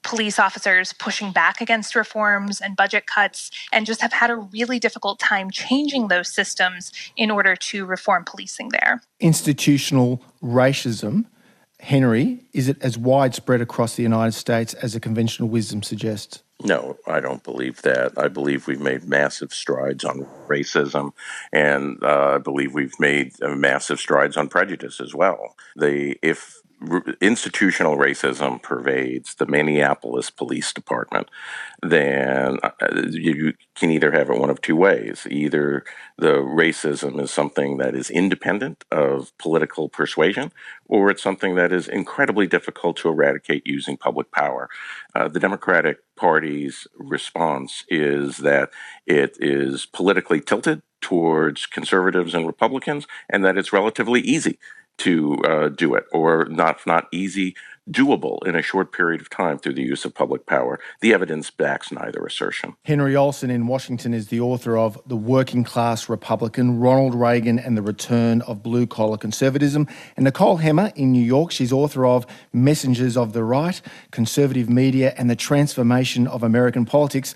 police 0.04 0.38
officers 0.38 0.94
pushing 0.94 1.32
back 1.32 1.60
against 1.60 1.96
reforms 1.96 2.62
and 2.62 2.76
budget 2.76 3.08
cuts, 3.08 3.50
and 3.72 3.86
just 3.86 4.02
have 4.02 4.14
had 4.14 4.30
a 4.30 4.36
really 4.36 4.80
difficult 4.80 5.20
time 5.20 5.50
changing 5.50 6.10
those 6.10 6.28
systems 6.28 6.92
in 7.18 7.32
order 7.32 7.56
to 7.56 7.86
reform 7.86 8.24
policing 8.26 8.70
there. 8.70 9.02
Institutional 9.20 10.22
racism 10.44 11.26
Henry, 11.84 12.40
is 12.54 12.70
it 12.70 12.82
as 12.82 12.98
widespread 12.98 13.60
across 13.60 13.98
the 13.98 14.04
United 14.04 14.32
States 14.32 14.74
as 14.76 14.96
a 14.96 15.02
conventional 15.02 15.50
wisdom 15.50 15.84
suggests? 15.84 16.42
No, 16.64 16.98
I 17.06 17.20
don't 17.20 17.44
believe 17.44 17.82
that. 17.82 18.14
I 18.18 18.30
believe 18.30 18.68
we've 18.68 18.80
made 18.80 19.04
massive 19.04 19.54
strides 19.54 20.06
on 20.06 20.26
racism, 20.48 21.12
and 21.52 22.02
uh, 22.02 22.36
I 22.36 22.38
believe 22.38 22.74
we've 22.74 22.98
made 23.00 23.34
uh, 23.42 23.50
massive 23.50 24.00
strides 24.00 24.38
on 24.38 24.48
prejudice 24.48 25.02
as 25.02 25.14
well. 25.14 25.56
The 25.76 26.18
if 26.22 26.64
institutional 27.22 27.98
racism 27.98 28.62
pervades 28.62 29.36
the 29.36 29.46
Minneapolis 29.46 30.30
Police 30.30 30.74
Department, 30.74 31.30
then 31.82 32.58
uh, 32.64 32.72
you 33.10 33.54
can 33.76 33.90
either 33.90 34.12
have 34.12 34.30
it 34.30 34.40
one 34.40 34.50
of 34.50 34.62
two 34.62 34.76
ways. 34.76 35.28
Either 35.30 35.84
the 36.18 36.36
racism 36.36 37.22
is 37.22 37.32
something 37.32 37.78
that 37.78 37.96
is 37.96 38.10
independent 38.10 38.84
of 38.92 39.36
political 39.38 39.90
persuasion, 39.90 40.52
or 40.88 41.10
it's 41.10 41.24
something 41.24 41.56
that 41.56 41.72
is 41.72 41.88
incredibly 41.88 42.48
difficult 42.48 42.98
to 42.98 43.10
eradicate 43.10 43.66
using 43.66 43.98
public 43.98 44.32
power. 44.32 44.70
Uh, 45.16 45.28
the 45.28 45.40
Democratic 45.40 46.00
Party's 46.16 46.88
response 46.98 47.84
is 47.90 48.38
that 48.38 48.70
it 49.06 49.38
is 49.40 49.86
politically 49.86 50.40
tilted 50.42 50.82
towards 51.02 51.66
conservatives 51.66 52.34
and 52.34 52.48
Republicans, 52.48 53.08
and 53.30 53.44
that 53.44 53.58
it's 53.58 53.74
relatively 53.74 54.22
easy 54.22 54.58
to 55.00 55.38
uh, 55.44 55.70
do 55.70 55.96
it, 55.96 56.06
or 56.14 56.46
not 56.46 56.86
not 56.86 57.08
easy, 57.12 57.56
doable 57.90 58.46
in 58.46 58.56
a 58.56 58.62
short 58.62 58.92
period 58.92 59.20
of 59.22 59.30
time 59.30 59.58
through 59.58 59.74
the 59.74 59.82
use 59.82 60.06
of 60.06 60.14
public 60.14 60.46
power. 60.46 60.80
The 61.02 61.14
evidence 61.14 61.50
backs 61.50 61.92
neither 61.92 62.26
assertion. 62.26 62.76
Henry 62.86 63.16
Olsen 63.16 63.50
in 63.50 63.68
Washington 63.68 64.14
is 64.14 64.28
the 64.28 64.40
author 64.40 64.78
of 64.78 65.00
The 65.06 65.18
Working 65.18 65.64
Class 65.64 66.08
Republican, 66.08 66.80
Ronald 66.80 67.14
Reagan 67.14 67.60
and 67.60 67.76
the 67.78 67.82
Return 67.82 68.42
of 68.42 68.64
Blue 68.64 68.88
Collar 68.88 69.18
Conservatism. 69.18 69.88
And 70.16 70.24
Nicole 70.24 70.60
Hemmer 70.60 70.94
in 70.96 71.12
New 71.12 71.24
York, 71.24 71.52
she's 71.52 71.74
author 71.74 72.06
of 72.06 72.26
Messengers 72.54 73.18
of 73.18 73.34
the 73.34 73.44
Right, 73.44 73.82
Conservative 74.12 74.70
Media 74.70 75.14
and 75.18 75.30
the 75.30 75.36
Transformation 75.36 76.28
of 76.28 76.44
American 76.44 76.86
Politics. 76.86 77.34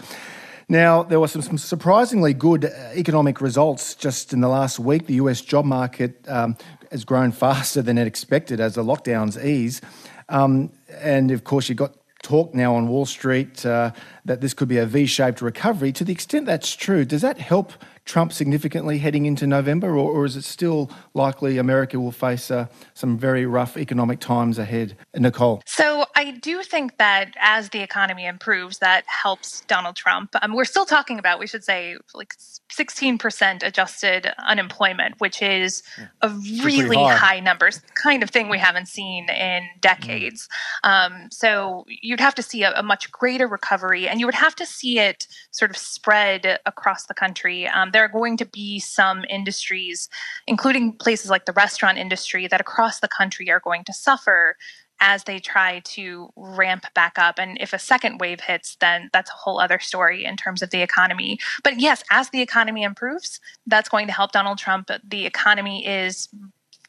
Now, 0.70 1.04
there 1.04 1.20
were 1.20 1.30
some, 1.30 1.42
some, 1.42 1.58
surprisingly 1.58 2.34
good 2.34 2.66
uh, 2.66 2.70
economic 2.94 3.40
results 3.40 3.96
just 3.96 4.34
in 4.34 4.42
the 4.42 4.50
last 4.50 4.80
week. 4.80 5.08
The 5.08 5.14
US 5.16 5.40
job 5.40 5.64
market 5.64 6.28
um, 6.28 6.58
has 6.92 7.06
grown 7.06 7.32
faster 7.32 7.82
than 7.82 7.98
it 7.98 8.06
expected 8.06 8.60
as 8.60 8.76
the 8.76 8.84
lockdowns 8.84 9.42
ease. 9.42 9.82
Um, 10.30 10.72
and 10.90 11.32
of 11.32 11.44
course, 11.44 11.70
you've 11.70 11.78
got 11.78 11.94
talk 12.24 12.54
now 12.54 12.76
on 12.76 12.88
Wall 12.88 13.06
Street 13.06 13.66
uh, 13.66 13.92
that 14.26 14.42
this 14.42 14.54
could 14.54 14.68
be 14.68 14.78
a 14.78 14.86
V 14.86 15.06
shaped 15.06 15.42
recovery. 15.42 15.92
To 15.94 16.04
the 16.04 16.12
extent 16.12 16.46
that's 16.46 16.76
true, 16.76 17.06
does 17.06 17.22
that 17.22 17.38
help 17.38 17.74
Trump 18.08 18.34
significantly 18.34 18.98
heading 18.98 19.26
into 19.26 19.46
November, 19.46 19.90
or, 19.90 20.12
or 20.12 20.26
is 20.26 20.36
it 20.36 20.44
still 20.44 20.90
likely 21.14 21.58
America 21.58 22.00
will 22.00 22.12
face 22.12 22.50
uh, 22.50 22.68
some 22.94 23.18
very 23.18 23.46
rough 23.46 23.78
economic 23.78 24.20
times 24.20 24.58
ahead? 24.58 24.98
Nicole. 25.16 25.62
So 25.66 26.06
I 26.16 26.32
do 26.32 26.64
think 26.64 26.98
that 26.98 27.36
as 27.40 27.70
the 27.70 27.82
economy 27.82 28.26
improves, 28.26 28.80
that 28.80 29.04
helps 29.08 29.62
Donald 29.68 29.96
Trump. 29.96 30.36
Um, 30.42 30.56
we're 30.56 30.66
still 30.66 30.86
talking 30.86 31.20
about, 31.20 31.40
we 31.40 31.48
should 31.48 31.64
say, 31.64 31.98
like 32.16 32.34
16% 32.72 33.64
adjusted 33.64 34.32
unemployment, 34.48 35.16
which 35.20 35.42
is 35.42 35.84
a 36.22 36.30
really 36.64 36.98
high 36.98 37.40
number, 37.40 37.70
kind 37.96 38.24
of 38.24 38.30
thing 38.30 38.50
we 38.50 38.58
haven't 38.58 38.88
seen 38.88 39.30
in 39.30 39.68
decades. 39.82 40.48
Um, 40.84 41.28
so 41.32 41.86
you'd 41.88 42.20
have 42.20 42.36
to 42.36 42.42
see 42.42 42.64
a, 42.64 42.74
a, 42.74 42.84
much 42.84 43.12
greater 43.12 43.48
recovery, 43.48 44.08
and 44.08 44.20
you 44.20 44.26
would 44.26 44.36
have 44.36 44.56
to 44.56 44.66
see 44.66 45.00
it 45.00 45.28
sort 45.52 45.72
of 45.72 45.78
spread 45.78 46.60
across 46.66 47.06
the 47.06 47.14
country. 47.14 47.68
Um, 47.68 47.92
there 47.98 48.06
are 48.06 48.08
going 48.08 48.38
to 48.38 48.46
be 48.46 48.80
some 48.80 49.26
industries, 49.28 50.08
including 50.46 50.94
places 50.94 51.32
like 51.32 51.46
the 51.46 51.52
restaurant 51.54 51.98
industry, 51.98 52.48
that 52.48 52.62
across 52.62 53.00
the 53.00 53.08
country 53.08 53.50
are 53.50 53.60
going 53.60 53.84
to 53.84 53.92
suffer 53.92 54.56
as 55.00 55.24
they 55.24 55.40
try 55.40 55.80
to 55.80 56.30
ramp 56.36 56.86
back 56.94 57.18
up. 57.18 57.40
And 57.40 57.58
if 57.60 57.74
a 57.74 57.80
second 57.80 58.20
wave 58.20 58.42
hits, 58.42 58.78
then 58.82 59.10
that's 59.14 59.32
a 59.32 59.36
whole 59.36 59.60
other 59.60 59.80
story 59.80 60.26
in 60.26 60.38
terms 60.38 60.62
of 60.62 60.70
the 60.70 60.84
economy. 60.84 61.40
But 61.64 61.80
yes, 61.80 62.04
as 62.12 62.30
the 62.30 62.42
economy 62.44 62.84
improves, 62.84 63.40
that's 63.66 63.90
going 63.90 64.06
to 64.06 64.14
help 64.14 64.32
Donald 64.32 64.60
Trump. 64.60 64.92
The 65.04 65.26
economy 65.26 65.84
is 65.88 66.30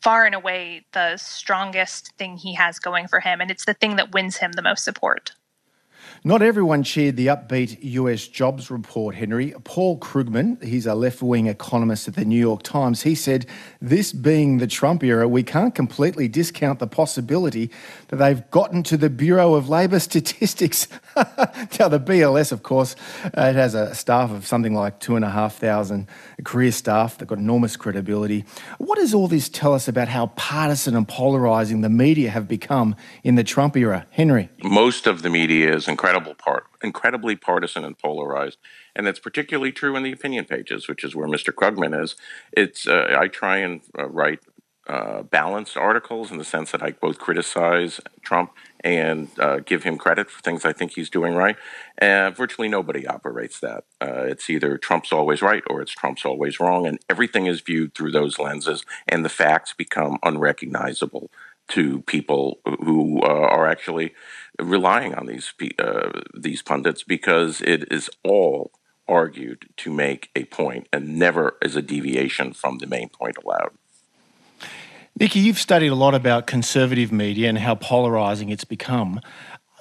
far 0.02 0.26
and 0.26 0.34
away 0.34 0.84
the 0.92 1.16
strongest 1.16 2.12
thing 2.18 2.36
he 2.36 2.52
has 2.52 2.78
going 2.78 3.08
for 3.08 3.20
him, 3.20 3.40
and 3.40 3.50
it's 3.50 3.64
the 3.64 3.72
thing 3.72 3.96
that 3.96 4.12
wins 4.12 4.36
him 4.36 4.52
the 4.52 4.60
most 4.60 4.84
support. 4.84 5.32
Not 6.24 6.42
everyone 6.42 6.82
cheered 6.82 7.16
the 7.16 7.28
upbeat 7.28 7.78
US 7.80 8.26
jobs 8.26 8.72
report, 8.72 9.14
Henry. 9.14 9.54
Paul 9.62 9.98
Krugman, 9.98 10.60
he's 10.62 10.84
a 10.84 10.94
left 10.94 11.22
wing 11.22 11.46
economist 11.46 12.08
at 12.08 12.16
the 12.16 12.24
New 12.24 12.38
York 12.38 12.64
Times, 12.64 13.02
he 13.02 13.14
said, 13.14 13.46
This 13.80 14.12
being 14.12 14.58
the 14.58 14.66
Trump 14.66 15.04
era, 15.04 15.28
we 15.28 15.44
can't 15.44 15.76
completely 15.76 16.26
discount 16.26 16.80
the 16.80 16.88
possibility 16.88 17.70
that 18.08 18.16
they've 18.16 18.50
gotten 18.50 18.82
to 18.84 18.96
the 18.96 19.08
Bureau 19.08 19.54
of 19.54 19.68
Labour 19.68 20.00
Statistics. 20.00 20.88
now, 21.16 21.88
the 21.88 22.00
BLS, 22.00 22.50
of 22.50 22.64
course, 22.64 22.96
uh, 23.24 23.42
it 23.42 23.54
has 23.54 23.74
a 23.74 23.94
staff 23.94 24.32
of 24.32 24.44
something 24.44 24.74
like 24.74 24.98
2,500 24.98 26.06
career 26.42 26.72
staff. 26.72 27.16
They've 27.16 27.28
got 27.28 27.38
enormous 27.38 27.76
credibility. 27.76 28.44
What 28.78 28.96
does 28.98 29.14
all 29.14 29.28
this 29.28 29.48
tell 29.48 29.72
us 29.72 29.86
about 29.86 30.08
how 30.08 30.26
partisan 30.28 30.96
and 30.96 31.06
polarising 31.06 31.82
the 31.82 31.88
media 31.88 32.30
have 32.30 32.48
become 32.48 32.96
in 33.22 33.36
the 33.36 33.44
Trump 33.44 33.76
era? 33.76 34.04
Henry? 34.10 34.48
Most 34.64 35.06
of 35.06 35.22
the 35.22 35.30
media 35.30 35.74
is 35.76 35.86
incredible 35.86 36.07
part, 36.38 36.66
incredibly 36.82 37.36
partisan 37.36 37.84
and 37.84 37.98
polarized. 37.98 38.58
And 38.94 39.06
that's 39.06 39.18
particularly 39.18 39.72
true 39.72 39.96
in 39.96 40.02
the 40.02 40.12
opinion 40.12 40.44
pages, 40.44 40.88
which 40.88 41.04
is 41.04 41.14
where 41.14 41.28
Mr. 41.28 41.52
Krugman 41.52 42.00
is. 42.00 42.16
It's 42.52 42.86
uh, 42.86 43.16
I 43.18 43.28
try 43.28 43.58
and 43.58 43.80
uh, 43.98 44.08
write 44.08 44.40
uh, 44.88 45.22
balanced 45.22 45.76
articles 45.76 46.30
in 46.30 46.38
the 46.38 46.44
sense 46.44 46.72
that 46.72 46.82
I 46.82 46.92
both 46.92 47.18
criticize 47.18 48.00
Trump 48.22 48.52
and 48.82 49.28
uh, 49.38 49.58
give 49.58 49.82
him 49.82 49.98
credit 49.98 50.30
for 50.30 50.40
things 50.40 50.64
I 50.64 50.72
think 50.72 50.92
he's 50.92 51.10
doing 51.10 51.34
right. 51.34 51.56
And 51.98 52.34
virtually 52.34 52.68
nobody 52.68 53.06
operates 53.06 53.60
that. 53.60 53.84
Uh, 54.00 54.22
it's 54.22 54.48
either 54.48 54.78
Trump's 54.78 55.12
always 55.12 55.42
right 55.42 55.62
or 55.68 55.82
it's 55.82 55.92
Trump's 55.92 56.24
always 56.24 56.58
wrong, 56.58 56.86
and 56.86 56.98
everything 57.10 57.46
is 57.46 57.60
viewed 57.60 57.94
through 57.94 58.12
those 58.12 58.38
lenses, 58.38 58.84
and 59.06 59.24
the 59.24 59.28
facts 59.28 59.74
become 59.76 60.18
unrecognizable 60.22 61.30
to 61.68 62.02
people 62.02 62.60
who 62.64 63.20
uh, 63.22 63.26
are 63.26 63.66
actually 63.66 64.14
relying 64.60 65.14
on 65.14 65.26
these 65.26 65.52
uh, 65.78 66.10
these 66.34 66.62
pundits 66.62 67.02
because 67.02 67.60
it 67.62 67.90
is 67.92 68.10
all 68.24 68.72
argued 69.06 69.66
to 69.78 69.92
make 69.92 70.30
a 70.36 70.44
point 70.44 70.86
and 70.92 71.18
never 71.18 71.56
is 71.62 71.76
a 71.76 71.82
deviation 71.82 72.52
from 72.52 72.78
the 72.78 72.86
main 72.86 73.08
point 73.08 73.36
allowed. 73.42 73.70
Nikki, 75.18 75.40
you've 75.40 75.58
studied 75.58 75.88
a 75.88 75.94
lot 75.94 76.14
about 76.14 76.46
conservative 76.46 77.10
media 77.10 77.48
and 77.48 77.58
how 77.58 77.74
polarising 77.74 78.50
it's 78.52 78.64
become. 78.64 79.20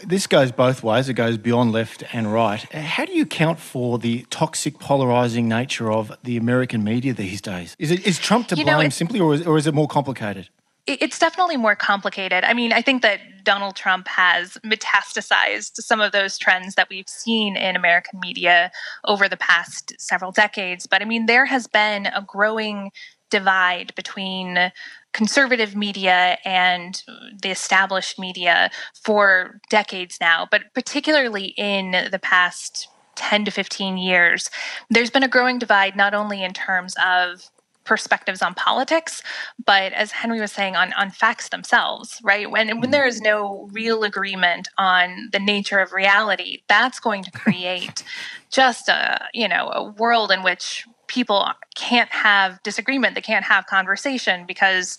This 0.04 0.28
goes 0.28 0.52
both 0.52 0.84
ways. 0.84 1.10
It 1.10 1.14
goes 1.14 1.38
beyond 1.38 1.72
left 1.72 2.04
and 2.14 2.32
right. 2.32 2.62
How 2.72 3.06
do 3.06 3.14
you 3.14 3.24
account 3.24 3.60
for 3.60 3.98
the 4.00 4.26
toxic, 4.30 4.80
polarizing 4.80 5.48
nature 5.48 5.92
of 5.92 6.12
the 6.24 6.38
American 6.38 6.84
media 6.84 7.14
these 7.14 7.42
days? 7.42 7.76
Is 7.80 7.92
it 7.92 8.06
is 8.06 8.18
Trump 8.20 8.48
to 8.50 8.56
You 8.56 8.64
know, 8.66 8.76
blame 8.76 8.88
it- 8.88 8.94
simply, 8.94 9.20
or 9.20 9.34
is, 9.34 9.46
or 9.46 9.58
is 9.58 9.68
it 9.68 9.74
more 9.74 9.88
complicated? 9.88 10.50
It- 10.88 11.02
it's 11.02 11.20
definitely 11.20 11.58
more 11.58 11.76
complicated. 11.76 12.44
I 12.44 12.54
mean, 12.54 12.74
I 12.74 12.82
think 12.82 13.02
that 13.04 13.44
Donald 13.44 13.76
Trump 13.76 14.08
has 14.08 14.58
metastasized 14.66 15.76
some 15.76 16.02
of 16.02 16.12
those 16.12 16.38
trends 16.38 16.76
that 16.76 16.90
we've 16.90 17.10
seen 17.10 17.56
in 17.56 17.76
American 17.76 18.20
media 18.20 18.72
over 19.06 19.30
the 19.30 19.38
past 19.38 19.94
several 20.00 20.32
decades. 20.32 20.88
But 20.88 21.02
I 21.02 21.06
mean, 21.06 21.26
there 21.26 21.46
has 21.46 21.68
been 21.68 22.08
a 22.08 22.22
growing 22.26 22.92
divide 23.30 23.94
between 23.96 24.72
conservative 25.14 25.76
media 25.76 26.38
and 26.46 27.04
the 27.42 27.52
established 27.52 28.18
media 28.18 28.70
for 29.04 29.60
decades 29.70 30.18
now, 30.22 30.48
but 30.50 30.74
particularly 30.74 31.48
in 31.58 32.08
the 32.12 32.20
past 32.20 32.88
10 33.16 33.44
to 33.46 33.52
15 33.52 33.98
years, 33.98 34.50
there's 34.90 35.10
been 35.10 35.24
a 35.24 35.28
growing 35.28 35.60
divide 35.60 35.96
not 35.96 36.14
only 36.14 36.44
in 36.44 36.54
terms 36.54 36.96
of 37.04 37.50
perspectives 37.88 38.42
on 38.42 38.54
politics, 38.54 39.24
but 39.66 39.94
as 39.94 40.12
Henry 40.12 40.40
was 40.40 40.52
saying, 40.52 40.76
on, 40.76 40.94
on 40.94 41.10
facts 41.10 41.50
themselves, 41.50 42.20
right? 42.24 42.52
When 42.52 42.80
when 42.80 42.92
there 42.92 43.06
mm. 43.06 43.10
is 43.10 43.22
no 43.22 43.68
real 43.72 44.04
agreement 44.04 44.68
on 44.78 45.30
the 45.32 45.40
nature 45.40 45.80
of 45.80 45.94
reality, 45.94 46.62
that's 46.68 47.00
going 47.00 47.24
to 47.24 47.32
create 47.44 48.04
just 48.52 48.90
a 48.90 49.28
you 49.34 49.48
know 49.48 49.72
a 49.74 49.84
world 49.84 50.32
in 50.32 50.44
which 50.44 50.86
people 51.08 51.50
can't 51.76 52.12
have 52.12 52.62
disagreement, 52.64 53.16
they 53.16 53.22
can't 53.22 53.46
have 53.46 53.66
conversation 53.66 54.46
because 54.46 54.98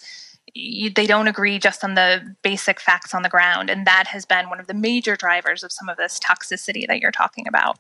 you, 0.55 0.90
they 0.90 1.07
don't 1.07 1.29
agree 1.29 1.59
just 1.59 1.85
on 1.85 1.94
the 1.94 2.35
basic 2.42 2.81
facts 2.81 3.14
on 3.14 3.22
the 3.22 3.29
ground, 3.29 3.70
and 3.70 3.87
that 3.87 4.07
has 4.09 4.24
been 4.24 4.48
one 4.48 4.61
of 4.61 4.66
the 4.66 4.74
major 4.74 5.16
drivers 5.16 5.62
of 5.62 5.70
some 5.70 5.88
of 5.88 5.96
this 5.96 6.18
toxicity 6.18 6.87
that 6.87 7.01
you're 7.01 7.12
talking 7.12 7.46
about. 7.46 7.79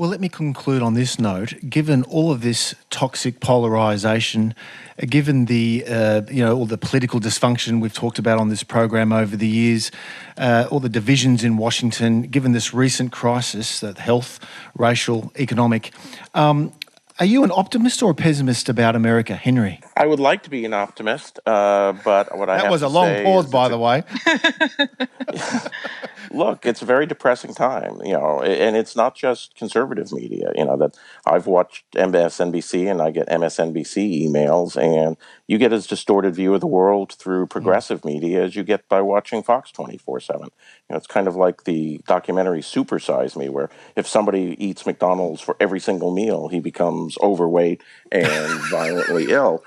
Well, 0.00 0.08
let 0.08 0.22
me 0.22 0.30
conclude 0.30 0.80
on 0.80 0.94
this 0.94 1.18
note. 1.18 1.56
Given 1.68 2.04
all 2.04 2.32
of 2.32 2.40
this 2.40 2.74
toxic 2.88 3.40
polarisation, 3.40 4.54
uh, 4.98 5.04
given 5.06 5.44
the 5.44 5.84
uh, 5.86 6.22
you 6.30 6.42
know 6.42 6.56
all 6.56 6.64
the 6.64 6.78
political 6.78 7.20
dysfunction 7.20 7.82
we've 7.82 7.92
talked 7.92 8.18
about 8.18 8.38
on 8.38 8.48
this 8.48 8.62
program 8.62 9.12
over 9.12 9.36
the 9.36 9.46
years, 9.46 9.90
uh, 10.38 10.66
all 10.70 10.80
the 10.80 10.88
divisions 10.88 11.44
in 11.44 11.58
Washington, 11.58 12.22
given 12.22 12.52
this 12.52 12.72
recent 12.72 13.12
crisis, 13.12 13.80
that 13.80 13.98
health, 13.98 14.40
racial, 14.74 15.32
economic, 15.38 15.92
um, 16.32 16.72
are 17.18 17.26
you 17.26 17.44
an 17.44 17.50
optimist 17.52 18.02
or 18.02 18.12
a 18.12 18.14
pessimist 18.14 18.70
about 18.70 18.96
America, 18.96 19.34
Henry? 19.34 19.82
I 19.94 20.06
would 20.06 20.20
like 20.20 20.44
to 20.44 20.50
be 20.50 20.64
an 20.64 20.72
optimist, 20.72 21.38
uh, 21.44 21.92
but 22.02 22.34
what 22.38 22.48
I 22.48 22.62
That 22.62 22.70
was 22.70 22.80
a 22.80 22.86
to 22.86 22.90
long 22.90 23.22
pause, 23.22 23.50
by 23.50 23.68
the 23.68 23.76
way. 23.76 24.02
look, 26.30 26.64
it's 26.64 26.82
a 26.82 26.84
very 26.84 27.06
depressing 27.06 27.54
time, 27.54 28.00
you 28.04 28.12
know, 28.12 28.40
and 28.42 28.76
it's 28.76 28.94
not 28.94 29.14
just 29.14 29.56
conservative 29.56 30.12
media. 30.12 30.52
You 30.54 30.64
know 30.64 30.76
that 30.76 30.96
I've 31.26 31.46
watched 31.46 31.90
MSNBC 31.92 32.90
and 32.90 33.02
I 33.02 33.10
get 33.10 33.28
MSNBC 33.28 34.26
emails, 34.26 34.76
and 34.76 35.16
you 35.46 35.58
get 35.58 35.72
as 35.72 35.86
distorted 35.86 36.34
view 36.34 36.54
of 36.54 36.60
the 36.60 36.66
world 36.66 37.12
through 37.12 37.44
mm-hmm. 37.44 37.52
progressive 37.52 38.04
media 38.04 38.44
as 38.44 38.56
you 38.56 38.62
get 38.62 38.88
by 38.88 39.00
watching 39.00 39.42
Fox 39.42 39.70
twenty 39.70 39.98
four 39.98 40.20
seven. 40.20 40.48
You 40.88 40.94
know, 40.94 40.96
it's 40.96 41.06
kind 41.06 41.26
of 41.26 41.36
like 41.36 41.64
the 41.64 42.00
documentary 42.06 42.60
Supersize 42.60 43.36
Me, 43.36 43.48
where 43.48 43.70
if 43.96 44.06
somebody 44.06 44.56
eats 44.58 44.86
McDonald's 44.86 45.40
for 45.40 45.56
every 45.60 45.80
single 45.80 46.12
meal, 46.12 46.48
he 46.48 46.60
becomes 46.60 47.18
overweight 47.18 47.82
and 48.12 48.60
violently 48.70 49.30
ill 49.30 49.62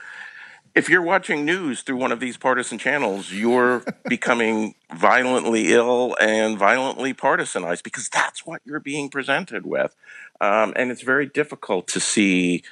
if 0.76 0.90
you're 0.90 1.02
watching 1.02 1.46
news 1.46 1.82
through 1.82 1.98
one 1.98 2.12
of 2.12 2.20
these 2.20 2.38
partisan 2.38 2.78
channels, 2.78 3.32
you're 3.32 3.84
becoming 4.10 4.76
violently 4.94 5.74
ill 5.74 6.16
and 6.20 6.58
violently 6.58 7.14
partisanized 7.14 7.84
because 7.84 8.10
that's 8.10 8.46
what 8.46 8.62
you're 8.66 8.80
being 8.80 9.10
presented 9.10 9.66
with. 9.66 9.96
Um, 10.42 10.74
and 10.76 10.92
it's 10.92 11.04
very 11.04 11.26
difficult 11.26 11.88
to 11.90 12.00
see 12.00 12.64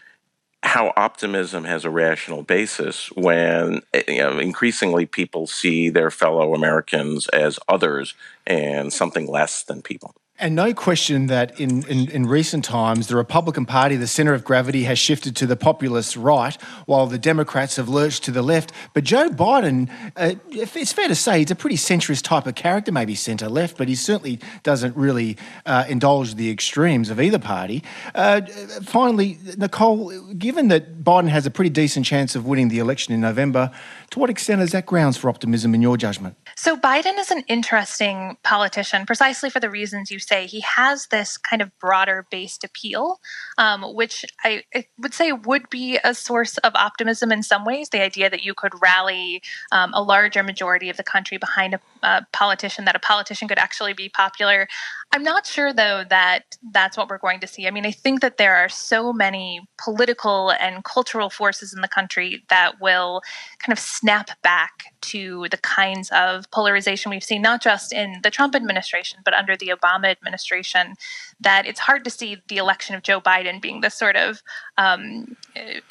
how 0.63 0.93
optimism 0.95 1.63
has 1.63 1.85
a 1.85 1.89
rational 1.89 2.43
basis 2.43 3.11
when 3.13 3.81
eh, 3.93 4.03
you 4.07 4.17
know, 4.17 4.37
increasingly 4.37 5.05
people 5.05 5.47
see 5.47 5.89
their 5.89 6.11
fellow 6.11 6.53
Americans 6.53 7.27
as 7.29 7.59
others 7.67 8.13
and 8.45 8.93
something 8.93 9.27
less 9.27 9.63
than 9.63 9.81
people. 9.81 10.13
And 10.41 10.56
no 10.56 10.73
question 10.73 11.27
that 11.27 11.60
in, 11.60 11.86
in, 11.86 12.10
in 12.10 12.25
recent 12.25 12.65
times, 12.65 13.06
the 13.06 13.15
Republican 13.15 13.67
Party, 13.67 13.95
the 13.95 14.08
centre 14.08 14.34
of 14.34 14.43
gravity, 14.43 14.86
has 14.86 14.97
shifted 14.97 15.36
to 15.36 15.45
the 15.45 15.56
populist 15.56 16.17
right, 16.17 16.60
while 16.88 17.06
the 17.06 17.19
Democrats 17.19 17.75
have 17.75 17.88
lurched 17.88 18.23
to 18.23 18.32
the 18.32 18.41
left. 18.41 18.71
But 18.95 19.04
Joe 19.04 19.30
Biden, 19.30 19.88
uh, 20.17 20.34
it's 20.49 20.93
fair 20.93 21.08
to 21.08 21.13
say, 21.13 21.39
he's 21.39 21.51
a 21.51 21.56
pretty 21.56 21.75
centrist 21.75 22.23
type 22.23 22.47
of 22.47 22.56
character, 22.56 22.91
maybe 22.91 23.13
centre 23.13 23.49
left, 23.49 23.77
but 23.77 23.88
he 23.88 23.93
certainly 23.93 24.39
doesn't 24.63 24.97
really 24.97 25.38
uh, 25.67 25.86
indulge 25.88 26.34
the 26.34 26.49
extremes 26.49 27.12
of 27.12 27.21
either 27.21 27.38
party. 27.38 27.84
Uh, 28.15 28.41
finally, 28.82 29.38
Nicole, 29.58 30.10
given 30.34 30.69
that 30.69 31.04
Biden 31.04 31.30
has 31.30 31.45
a 31.45 31.51
pretty 31.51 31.69
decent 31.69 32.08
chance 32.08 32.36
of 32.36 32.47
winning 32.47 32.69
the 32.69 32.80
election 32.80 33.13
in 33.13 33.21
November, 33.21 33.69
to 34.12 34.19
what 34.19 34.30
extent 34.30 34.62
is 34.62 34.71
that 34.71 34.86
grounds 34.86 35.17
for 35.17 35.30
optimism 35.30 35.74
in 35.74 35.82
your 35.82 35.95
judgment? 35.95 36.36
So 36.58 36.76
Biden 36.76 37.17
is 37.17 37.32
an 37.32 37.43
interesting 37.47 38.38
politician, 38.43 39.06
precisely 39.06 39.50
for 39.50 39.62
the 39.62 39.69
reasons 39.69 40.12
you 40.12 40.19
say. 40.19 40.45
He 40.45 40.60
has 40.60 41.08
this 41.08 41.38
kind 41.38 41.62
of 41.62 41.71
broader 41.80 42.28
based 42.30 42.65
appeal, 42.65 43.21
um, 43.58 43.95
which 43.95 44.26
I, 44.43 44.63
I 44.76 44.86
would 44.97 45.13
say 45.13 45.32
would 45.32 45.69
be 45.69 45.97
a 46.04 46.13
source 46.13 46.58
of 46.60 46.76
optimism 46.76 47.32
in 47.32 47.41
some 47.41 47.63
ways. 47.63 47.89
The 47.89 48.02
idea 48.02 48.30
that 48.30 48.43
you 48.43 48.54
could 48.54 48.74
rally 48.82 49.41
um, 49.71 49.91
a 49.93 50.04
larger 50.04 50.43
majority 50.43 50.89
of 50.89 50.97
the 50.97 51.04
country 51.04 51.38
behind 51.38 51.74
a, 51.74 51.80
a 52.04 52.28
politician, 52.34 52.84
that 52.86 52.97
a 52.97 53.00
politician 53.00 53.47
could 53.47 53.60
actually 53.60 53.93
be 53.93 54.10
popular. 54.10 54.67
I'm 55.13 55.24
not 55.24 55.45
sure, 55.45 55.74
though, 55.74 56.06
that 56.10 56.56
that's 56.71 56.95
what 56.95 57.10
we're 57.10 57.17
going 57.17 57.41
to 57.41 57.47
see. 57.47 57.67
I 57.67 57.71
mean, 57.71 57.86
I 57.86 57.91
think 57.91 58.21
that 58.21 58.38
there 58.38 58.56
are 58.56 58.69
so 58.69 59.12
many 59.12 59.62
political 59.78 60.52
and 60.52 60.86
cultural 60.86 61.30
forces 61.30 61.74
in 61.74 61.82
the 61.82 61.89
country 61.89 62.45
that 62.50 62.80
will 62.80 63.21
kind 63.60 63.74
of 63.74 63.80
snap 63.80 64.30
back 64.41 64.86
to 65.02 65.47
the 65.52 65.58
kinds 65.58 66.10
of 66.12 66.50
polarization 66.52 67.10
we've 67.10 67.26
seen, 67.26 67.41
not 67.41 67.62
just 67.62 67.91
in 67.91 68.21
the 68.24 68.32
Trump 68.32 68.56
administration, 68.56 69.19
but 69.26 69.34
under 69.34 69.58
the 69.58 69.74
Obama 69.76 70.10
administration, 70.10 70.93
that 71.41 71.65
it's 71.65 71.82
hard 71.82 72.06
to 72.06 72.10
see 72.10 72.38
the 72.47 72.56
election 72.58 72.95
of 72.95 73.04
Joe 73.04 73.19
Biden 73.19 73.62
being 73.62 73.82
this 73.82 73.95
sort 73.95 74.15
of 74.15 74.41
um, 74.78 75.36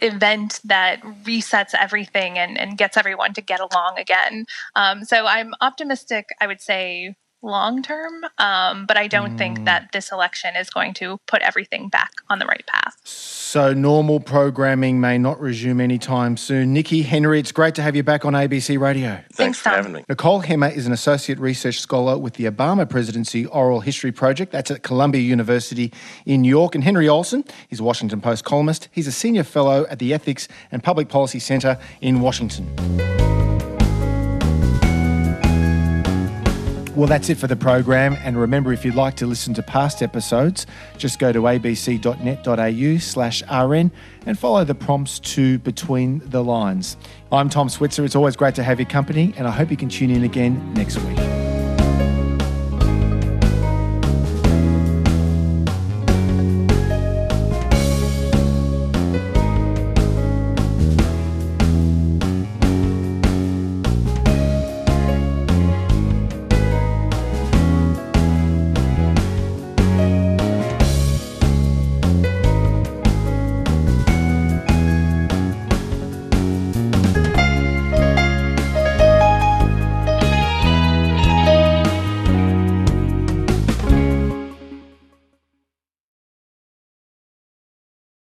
event 0.01 0.61
that 0.65 1.03
resets 1.25 1.75
everything 1.79 2.39
and, 2.39 2.57
and 2.57 2.79
gets 2.79 2.97
everyone 2.97 3.35
to 3.35 3.43
get 3.43 3.61
along 3.61 3.99
again. 3.99 4.47
Um, 4.77 5.05
so 5.05 5.27
I'm 5.27 5.53
optimistic, 5.61 6.31
I 6.41 6.47
would 6.47 6.63
say, 6.63 7.17
long 7.43 7.83
term, 7.83 8.25
um, 8.39 8.87
but 8.87 8.97
I 8.97 9.07
don't 9.07 9.37
think 9.37 9.65
that 9.65 9.93
this 9.93 10.13
election 10.13 10.57
is 10.57 10.71
going 10.71 10.95
to 10.95 11.19
put 11.27 11.43
everything 11.43 11.89
back 11.89 12.11
on 12.29 12.39
the 12.39 12.47
right 12.47 12.65
path. 12.67 12.99
So, 13.05 13.73
normal 13.73 14.21
programming 14.21 15.01
may 15.01 15.19
not 15.19 15.41
resume 15.41 15.81
anytime 15.81 16.37
soon. 16.37 16.73
Nikki, 16.73 17.03
Henry, 17.03 17.41
it's 17.41 17.53
great 17.53 17.75
to 17.77 17.83
have 17.83 17.97
you 17.97 18.03
back 18.03 18.25
on 18.25 18.35
ABC 18.35 18.79
Radio. 18.79 19.11
Thanks, 19.11 19.37
Thanks, 19.37 19.59
for 19.59 19.65
Tom. 19.65 19.75
having 19.77 19.93
me. 19.93 20.05
Nicole 20.09 20.43
Hemmer 20.43 20.75
is 20.75 20.87
an 20.87 20.93
associate 20.93 21.39
research 21.39 21.81
scholar 21.81 22.19
with 22.19 22.35
the 22.35 22.45
Obama 22.45 22.89
Presidency 22.89 23.47
Oral 23.47 23.81
History 23.81 24.13
Project. 24.13 24.53
That's 24.53 24.71
at 24.71 24.83
Columbia 24.83 25.23
University 25.23 25.93
in 26.27 26.43
New 26.43 26.49
York. 26.49 26.75
And 26.75 26.85
Henry 26.85 27.09
Olsen, 27.09 27.45
is 27.71 27.81
a 27.81 27.85
Washington 27.85 28.21
Post 28.21 28.45
columnist. 28.45 28.89
He's 28.93 29.07
a 29.07 29.13
senior 29.13 29.45
fellow 29.45 29.87
at 29.89 29.99
the 29.99 30.15
Ethics 30.15 30.49
and 30.71 30.83
Public 30.83 31.09
Policy 31.09 31.39
Center 31.39 31.79
in 32.01 32.21
Washington. 32.21 33.50
Well, 37.01 37.09
that's 37.09 37.31
it 37.31 37.39
for 37.39 37.47
the 37.47 37.57
program. 37.57 38.19
And 38.21 38.39
remember, 38.39 38.75
if 38.75 38.85
you'd 38.85 38.95
like 38.95 39.17
to 39.17 39.27
listen 39.27 39.55
to 39.55 39.63
past 39.63 40.03
episodes, 40.03 40.67
just 40.99 41.19
go 41.19 41.33
to 41.33 41.41
abc.net.au 41.41 42.99
slash 42.99 43.43
rn 43.51 43.91
and 44.27 44.39
follow 44.39 44.65
the 44.65 44.75
prompts 44.75 45.19
to 45.21 45.59
Between 45.61 46.21
the 46.29 46.45
Lines. 46.45 46.99
I'm 47.33 47.49
Tom 47.49 47.71
Switzer. 47.71 48.05
It's 48.05 48.17
always 48.17 48.37
great 48.37 48.55
to 48.57 48.63
have 48.63 48.79
your 48.79 48.89
company, 48.91 49.33
and 49.39 49.49
I 49.49 49.51
hope 49.51 49.71
you 49.71 49.79
can 49.79 49.89
tune 49.89 50.11
in 50.11 50.25
again 50.25 50.75
next 50.75 50.99
week. 50.99 51.30